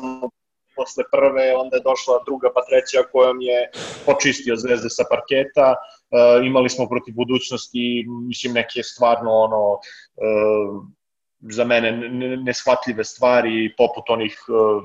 [0.76, 3.58] posle prve, onda je došla druga pa treća kojom je
[4.06, 5.68] počistio zvezde sa parketa.
[5.74, 10.97] Uh, imali smo protiv budućnosti, mislim, neke stvarno ono, uh,
[11.40, 11.92] za mene
[12.36, 14.84] neshvatljive stvari poput onih uh,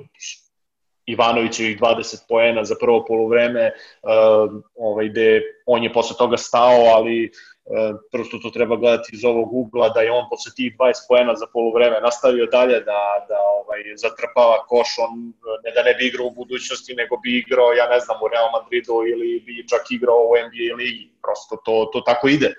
[1.06, 7.32] Ivanovićevih 20 poena za prvo polovreme, uh, ovaj, gde on je posle toga stao, ali
[7.66, 11.36] uh, prosto to treba gledati iz ovog ugla, da je on posle tih 20 poena
[11.36, 15.34] za polovreme nastavio dalje da, da ovaj, zatrpava koš, on
[15.64, 18.50] ne da ne bi igrao u budućnosti, nego bi igrao, ja ne znam, u Real
[18.52, 22.54] Madridu ili bi čak igrao u NBA ligi, prosto to, to tako ide.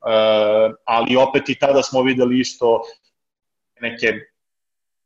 [0.00, 2.82] Uh, ali opet i tada smo videli isto
[3.80, 4.12] neke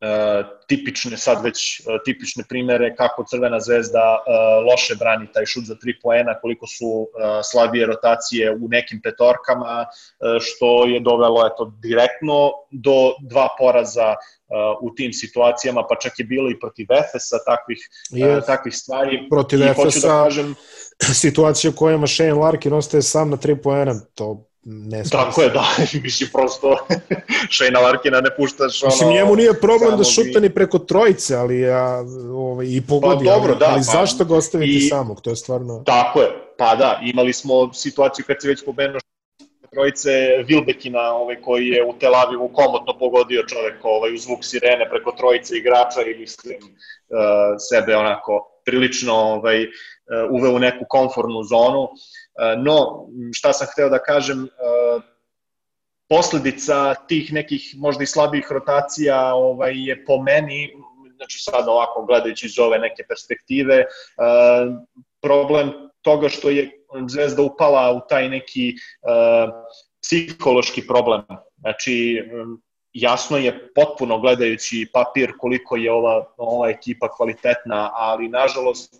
[0.04, 5.64] uh, tipične, sad već uh, tipične primere kako Crvena zvezda uh, loše brani taj šut
[5.64, 7.08] za tri poena, koliko su uh,
[7.50, 14.90] slabije rotacije u nekim petorkama, uh, što je dovelo eto, direktno do dva poraza uh,
[14.90, 17.78] u tim situacijama, pa čak je bilo i protiv Efesa takvih,
[18.10, 18.38] yes.
[18.38, 19.26] uh, takvih stvari.
[19.30, 20.54] Protiv I Efesa da kažem,
[21.24, 25.64] situacija u kojima Shane Larkin ostaje sam na tri poena, to ne Tako je, da,
[26.02, 26.86] mislim prosto
[27.56, 28.90] Šejna Larkina ne puštaš ono...
[28.90, 32.04] Mislim, njemu nije problem da šuta ni preko trojice, ali ja,
[32.34, 35.30] ovaj, i pogodi, pa, dobro, ali, da, ali pa, zašto ga ostaviti i, samog, to
[35.30, 35.82] je stvarno...
[35.86, 39.00] Tako je, pa da, imali smo situaciju kad se već pomenuo
[39.70, 40.10] trojice
[40.46, 45.12] Vilbekina ovaj, koji je u Tel Avivu komotno pogodio čovek ovaj, u zvuk sirene preko
[45.12, 49.70] trojice igrača i mislim uh, sebe onako prilično ovaj, uh,
[50.30, 51.82] uveo u neku konfornu zonu.
[51.82, 51.90] Uh,
[52.58, 54.48] no, šta sam hteo da kažem, e,
[56.08, 60.72] posledica tih nekih možda i slabih rotacija ovaj, je po meni,
[61.16, 63.86] znači sad ovako gledajući iz ove neke perspektive, e,
[65.20, 65.72] problem
[66.02, 68.74] toga što je Zvezda upala u taj neki
[70.02, 71.22] psihološki problem.
[71.58, 72.22] Znači,
[72.92, 78.94] jasno je potpuno gledajući papir koliko je ova, ova ekipa kvalitetna, ali nažalost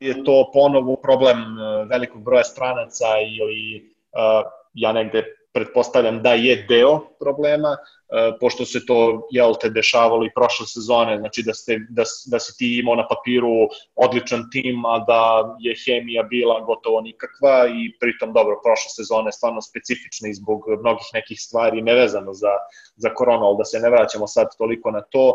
[0.00, 3.06] je to ponovo problem e, velikog broja stranaca
[3.38, 9.70] ili uh, ja negde pretpostavljam da je deo problema, uh, pošto se to, jel te,
[9.70, 14.44] dešavalo i prošle sezone, znači da, ste, da, da si ti imao na papiru odličan
[14.52, 20.34] tim, a da je hemija bila gotovo nikakva i pritom, dobro, prošle sezone stvarno specifične
[20.34, 22.54] zbog mnogih nekih stvari nevezano za,
[22.96, 25.34] za koronu, ali da se ne vraćamo sad toliko na to.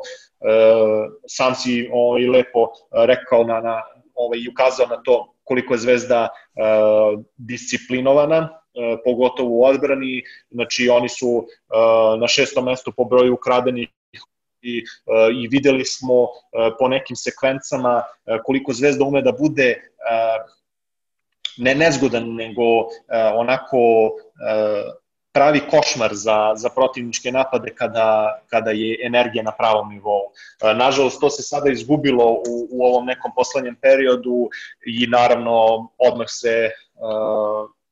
[1.27, 3.81] Sam si ovaj, lepo rekao na, na,
[4.15, 11.09] ovaj, ukazao na to koliko je Zvezda uh, disciplinovana, uh, pogotovo u odbrani, znači oni
[11.09, 13.89] su uh, na šestom mestu po broju ukradenih
[14.61, 14.83] i,
[15.43, 16.27] i videli smo
[16.79, 18.03] po nekim sekvencama
[18.43, 19.91] koliko Zvezda ume da bude
[21.57, 22.63] ne nezgodan, nego
[23.35, 24.11] onako
[25.35, 30.31] pravi košmar za, za protivničke napade kada, kada je energija na pravom nivou.
[30.75, 34.49] Nažalost, to se sada izgubilo u, u ovom nekom poslednjem periodu
[34.85, 36.71] i naravno odmah se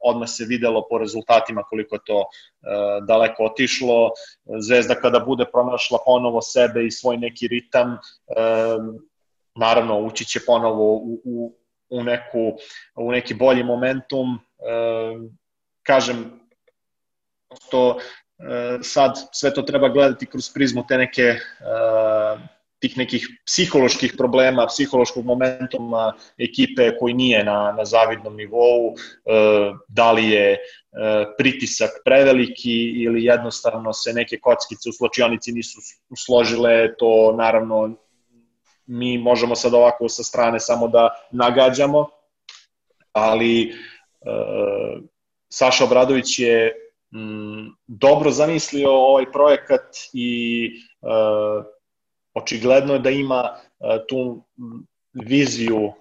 [0.03, 4.11] odmah se videlo po rezultatima koliko to uh, daleko otišlo.
[4.59, 7.97] Zvezda kada bude pronašla ponovo sebe i svoj neki ritam,
[9.55, 11.55] naravno ući će ponovo u, u,
[11.89, 12.53] u, neku,
[12.95, 14.39] u neki bolji momentum.
[15.83, 16.42] Kažem,
[17.71, 17.97] to
[18.81, 21.35] sad sve to treba gledati kroz prizmu te neke
[22.83, 28.97] tih nekih psiholoških problema, psihološkog momentuma ekipe koji nije na, na zavidnom nivou, e,
[29.87, 30.59] da li je e,
[31.37, 32.75] pritisak preveliki
[33.05, 35.79] ili jednostavno se neke kockice u sločionici nisu
[36.25, 37.95] složile, to naravno
[38.85, 42.07] mi možemo sad ovako sa strane samo da nagađamo,
[43.13, 43.73] ali e,
[45.49, 46.82] Saša Obradović je
[47.13, 50.65] m, dobro zamislio ovaj projekat i
[51.01, 51.07] e,
[52.33, 54.43] očigledno je da ima e, tu
[55.13, 55.91] viziju e,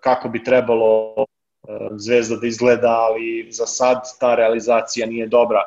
[0.00, 1.24] kako bi trebalo e,
[1.96, 5.62] Zvezda da izgleda, ali za sad ta realizacija nije dobra.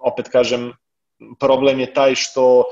[0.00, 0.72] Opet kažem,
[1.40, 2.64] problem je taj što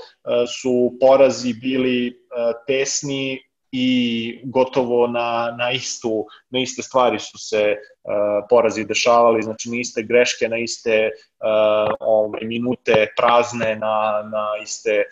[0.60, 2.26] su porazi bili
[2.66, 3.38] tesni
[3.76, 9.76] i gotovo na, na, istu, na iste stvari su se uh, porazi dešavali, znači na
[9.80, 15.02] iste greške, na iste uh, ove, minute prazne, na, na iste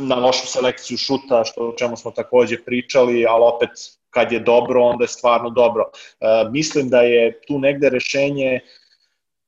[0.00, 3.70] na lošu selekciju šuta, što o čemu smo takođe pričali, ali opet
[4.10, 5.90] kad je dobro, onda je stvarno dobro.
[6.20, 8.60] E, mislim da je tu negde rešenje,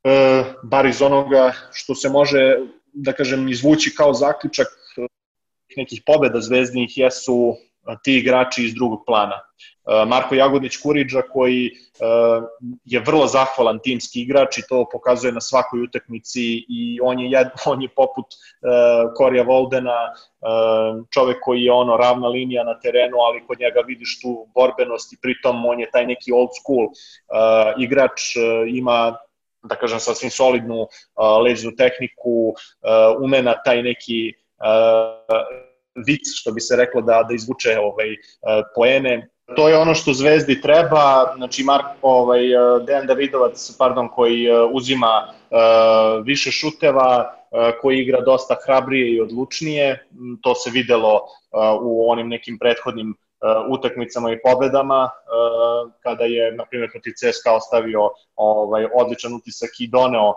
[0.04, 2.58] e, bar iz onoga što se može,
[2.92, 4.66] da kažem, izvući kao zaključak
[5.76, 7.56] nekih pobeda zvezdinih jesu
[8.02, 9.40] ti igrači iz drugog plana.
[10.06, 11.70] Marko Jagodić Kuriđa koji
[12.84, 17.48] je vrlo zahvalan timski igrač i to pokazuje na svakoj utakmici i on je, jed,
[17.66, 18.24] on je poput
[19.16, 19.98] Korija Voldena
[21.14, 25.18] čovek koji je ono ravna linija na terenu, ali kod njega vidiš tu borbenost i
[25.22, 26.88] pritom on je taj neki old school
[27.78, 28.20] igrač,
[28.68, 29.16] ima
[29.62, 30.86] da kažem sasvim solidnu
[31.44, 32.54] leđnu tehniku,
[33.22, 34.32] ume na taj neki
[36.06, 38.08] vic, što bi se reklo da da izvuče ovaj
[38.74, 39.28] poene.
[39.56, 42.40] To je ono što Zvezdi treba, znači Mark ovaj
[42.86, 50.08] Dejan Davidovac, pardon, koji uzima uh, više šuteva, uh, koji igra dosta hrabrije i odlučnije.
[50.42, 53.25] To se videlo uh, u onim nekim prethodnim uh,
[53.70, 59.88] utakmicama i pobedama, uh, kada je, na primjer, protiv CSKA ostavio ovaj, odličan utisak i
[59.88, 60.36] doneo uh,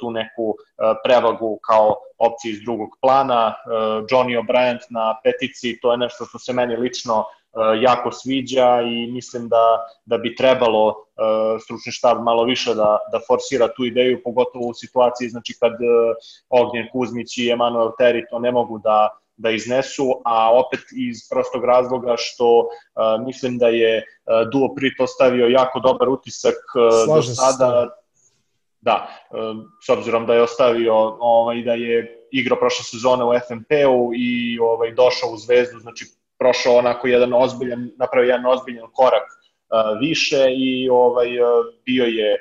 [0.00, 0.56] tu neku uh,
[1.04, 3.46] prevagu kao opciju iz drugog plana.
[3.46, 3.72] Uh,
[4.10, 7.26] Johnny O'Brien na petici, to je nešto što se meni lično uh,
[7.82, 10.94] jako sviđa i mislim da, da bi trebalo uh,
[11.62, 16.14] stručni štab malo više da, da forsira tu ideju, pogotovo u situaciji znači kad uh,
[16.48, 19.08] Ognjen Kuzmić i Emanuel Teri to ne mogu da
[19.38, 25.00] da iznesu, a opet iz prostog razloga što uh, mislim da je uh, Duo Prit
[25.00, 27.88] ostavio jako dobar utisak uh, do sada.
[28.80, 29.38] Da, uh,
[29.86, 34.92] s obzirom da je ostavio ovaj, da je igrao prošle sezone u FNP-u i ovaj,
[34.94, 36.04] došao u Zvezdu, znači
[36.38, 39.47] prošao onako jedan ozbiljan, napravio jedan ozbiljan korak uh,
[40.00, 41.28] više i ovaj
[41.84, 42.36] bio je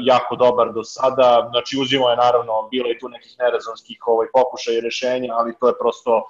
[0.00, 1.48] jako dobar do sada.
[1.50, 5.68] Znači uzimo je naravno bilo i tu nekih nerezonskih ovaj pokušaja i rešenja, ali to
[5.68, 6.24] je prosto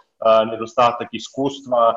[0.51, 1.95] nedostatak iskustva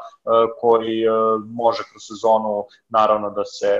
[0.60, 1.04] koji
[1.46, 3.80] može kroz sezonu naravno da se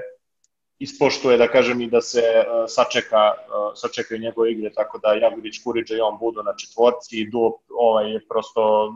[0.82, 5.64] ispoštuje, da kažem, i da se uh, sačeka, uh, sačekaju njegove igre, tako da Jagodić,
[5.64, 7.44] Kuriđa i on budu na četvorci i du,
[7.78, 8.94] ovaj, prosto,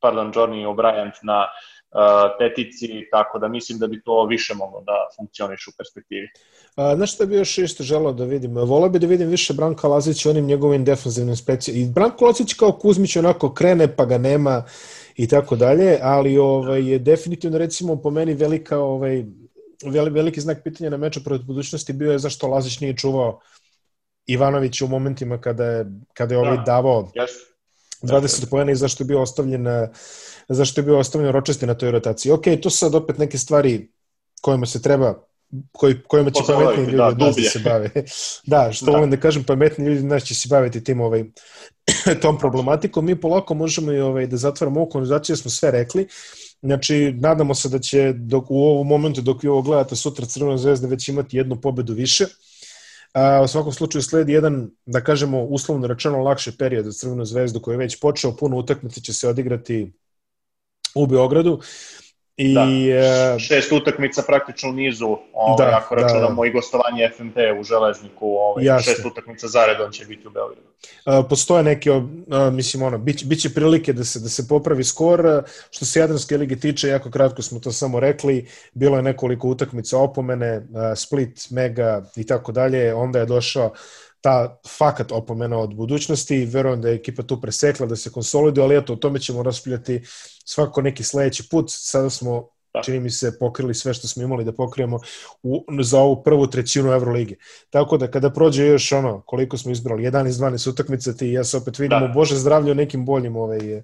[0.00, 1.77] pardon, Johnny O'Brien na uh,
[2.38, 6.28] petici, tako da mislim da bi to više moglo da funkcioniš u perspektivi.
[6.76, 8.54] A, znaš šta bi još isto želao da vidim?
[8.54, 11.76] Voleo bi da vidim više Branka Lazića onim njegovim defanzivnim specijom.
[11.76, 14.64] I Branko Lazić kao Kuzmić onako krene pa ga nema
[15.16, 19.24] i tako dalje, ali ovaj, je definitivno recimo po meni velika ovaj,
[20.10, 23.40] veliki znak pitanja na meču protiv budućnosti bio je zašto Lazić nije čuvao
[24.26, 27.48] Ivanović u momentima kada je, kada je ovaj da, davao yes.
[28.02, 29.66] 20 poena i zašto je bio ostavljen
[30.48, 32.32] zašto je bio ostavljen Ročesti na toj rotaciji.
[32.32, 33.88] Ok, to su sad opet neke stvari
[34.42, 35.28] kojima se treba
[35.72, 37.90] koji, kojima će pametni ljudi da, od nas da se bave.
[38.46, 38.92] da, što da.
[38.92, 41.24] volim da kažem, pametni ljudi nas će se baviti tim, ovaj,
[42.22, 43.04] tom problematikom.
[43.04, 46.06] Mi polako možemo i ovaj, da zatvaramo ovu konverzaciju, smo sve rekli.
[46.62, 50.58] Znači, nadamo se da će dok, u ovom momentu, dok vi ovo gledate, sutra Crvena
[50.58, 52.26] zvezda već imati jednu pobedu više.
[53.12, 57.60] A, u svakom slučaju sledi jedan, da kažemo, uslovno rečeno lakše period za Crvenu zvezdu
[57.60, 59.92] koji je već počeo, puno utakmice će se odigrati
[60.94, 61.60] u Beogradu
[62.38, 63.38] I, da.
[63.38, 66.48] Šest utakmica praktično u nizu, ovaj, da, ako da, računamo da.
[66.48, 70.68] i gostovanje FMP u Železniku, ovaj, šest utakmica zaredom će biti u Beogradu.
[71.28, 71.90] Postoje neke,
[72.52, 75.42] mislim, ono, biće, biće prilike da se, da se popravi skor.
[75.70, 79.98] Što se Jadranske lige tiče, jako kratko smo to samo rekli, bilo je nekoliko utakmica
[79.98, 80.66] opomene,
[80.96, 83.72] Split, Mega i tako dalje, onda je došao
[84.20, 88.76] ta fakat opomena od budućnosti verujem da je ekipa tu presekla da se konsoliduje, ali
[88.76, 90.02] eto, o tome ćemo raspravljati
[90.44, 91.66] svako neki sledeći put.
[91.68, 92.82] Sada smo da.
[92.82, 95.00] čini mi se pokrili sve što smo imali da pokrijemo
[95.42, 97.34] u, za ovu prvu trećinu Evrolige.
[97.70, 101.56] Tako da kada prođe još ono koliko smo izbrali 11-12 utakmica ti i ja se
[101.56, 102.12] opet vidimo da.
[102.12, 103.82] Bože zdravlje nekim boljim ovaj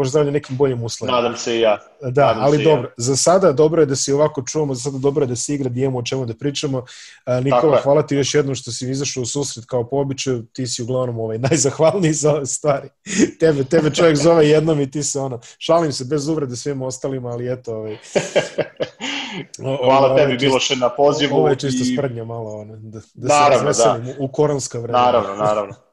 [0.00, 1.16] Bože zdravlje nekim boljim uslovima.
[1.16, 1.78] Nadam se i ja.
[2.00, 2.94] Da, Nadam ali dobro, ja.
[2.96, 5.68] za sada dobro je da se ovako čuvamo, za sada dobro je da se igra,
[5.68, 6.84] da imamo o čemu da pričamo.
[7.42, 10.82] Nikola, hvala ti još jednom što si izašao u susret kao po običaju, ti si
[10.82, 12.88] uglavnom ovaj, najzahvalniji za ove stvari.
[13.40, 17.28] tebe, tebe čovjek zove jednom i ti se ono, šalim se bez uvrede svim ostalima,
[17.28, 17.96] ali eto, ovaj,
[19.84, 21.36] Hvala tebi, čist, Miloše, na pozivu.
[21.36, 21.94] Ovo je čisto i...
[21.94, 24.24] sprdnja malo, ono, da, da naravno, se razveselim da.
[24.24, 25.04] u koronska vremena.
[25.04, 25.74] Naravno, naravno.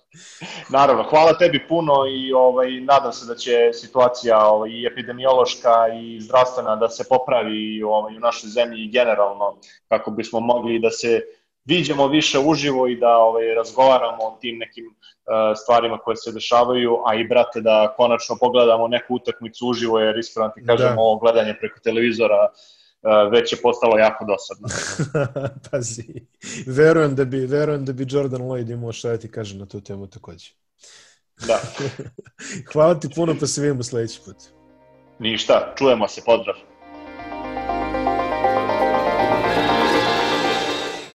[0.70, 6.22] Naravno, hvala tebi puno i ovaj, nadam se da će situacija ovaj, i epidemiološka i
[6.22, 9.58] zdravstvena da se popravi ovaj, u našoj zemlji i generalno
[9.88, 11.22] kako bismo mogli da se
[11.66, 16.98] viđemo više uživo i da ovaj, razgovaramo o tim nekim uh, stvarima koje se dešavaju,
[17.06, 21.02] a i brate da konačno pogledamo neku utakmicu uživo jer ispravno ti kažemo da.
[21.02, 22.50] ovo gledanje preko televizora
[23.32, 24.68] već je postalo jako dosadno.
[25.72, 26.28] Pazi,
[26.68, 29.82] verujem da bi, verujem da bi Jordan Lloyd imao šta da ti kaže na tu
[29.82, 30.52] temu takođe.
[31.48, 31.60] Da.
[32.74, 34.38] Hvala ti puno, pa se vidimo sledeći put.
[35.20, 36.56] Ništa, čujemo se, pozdrav.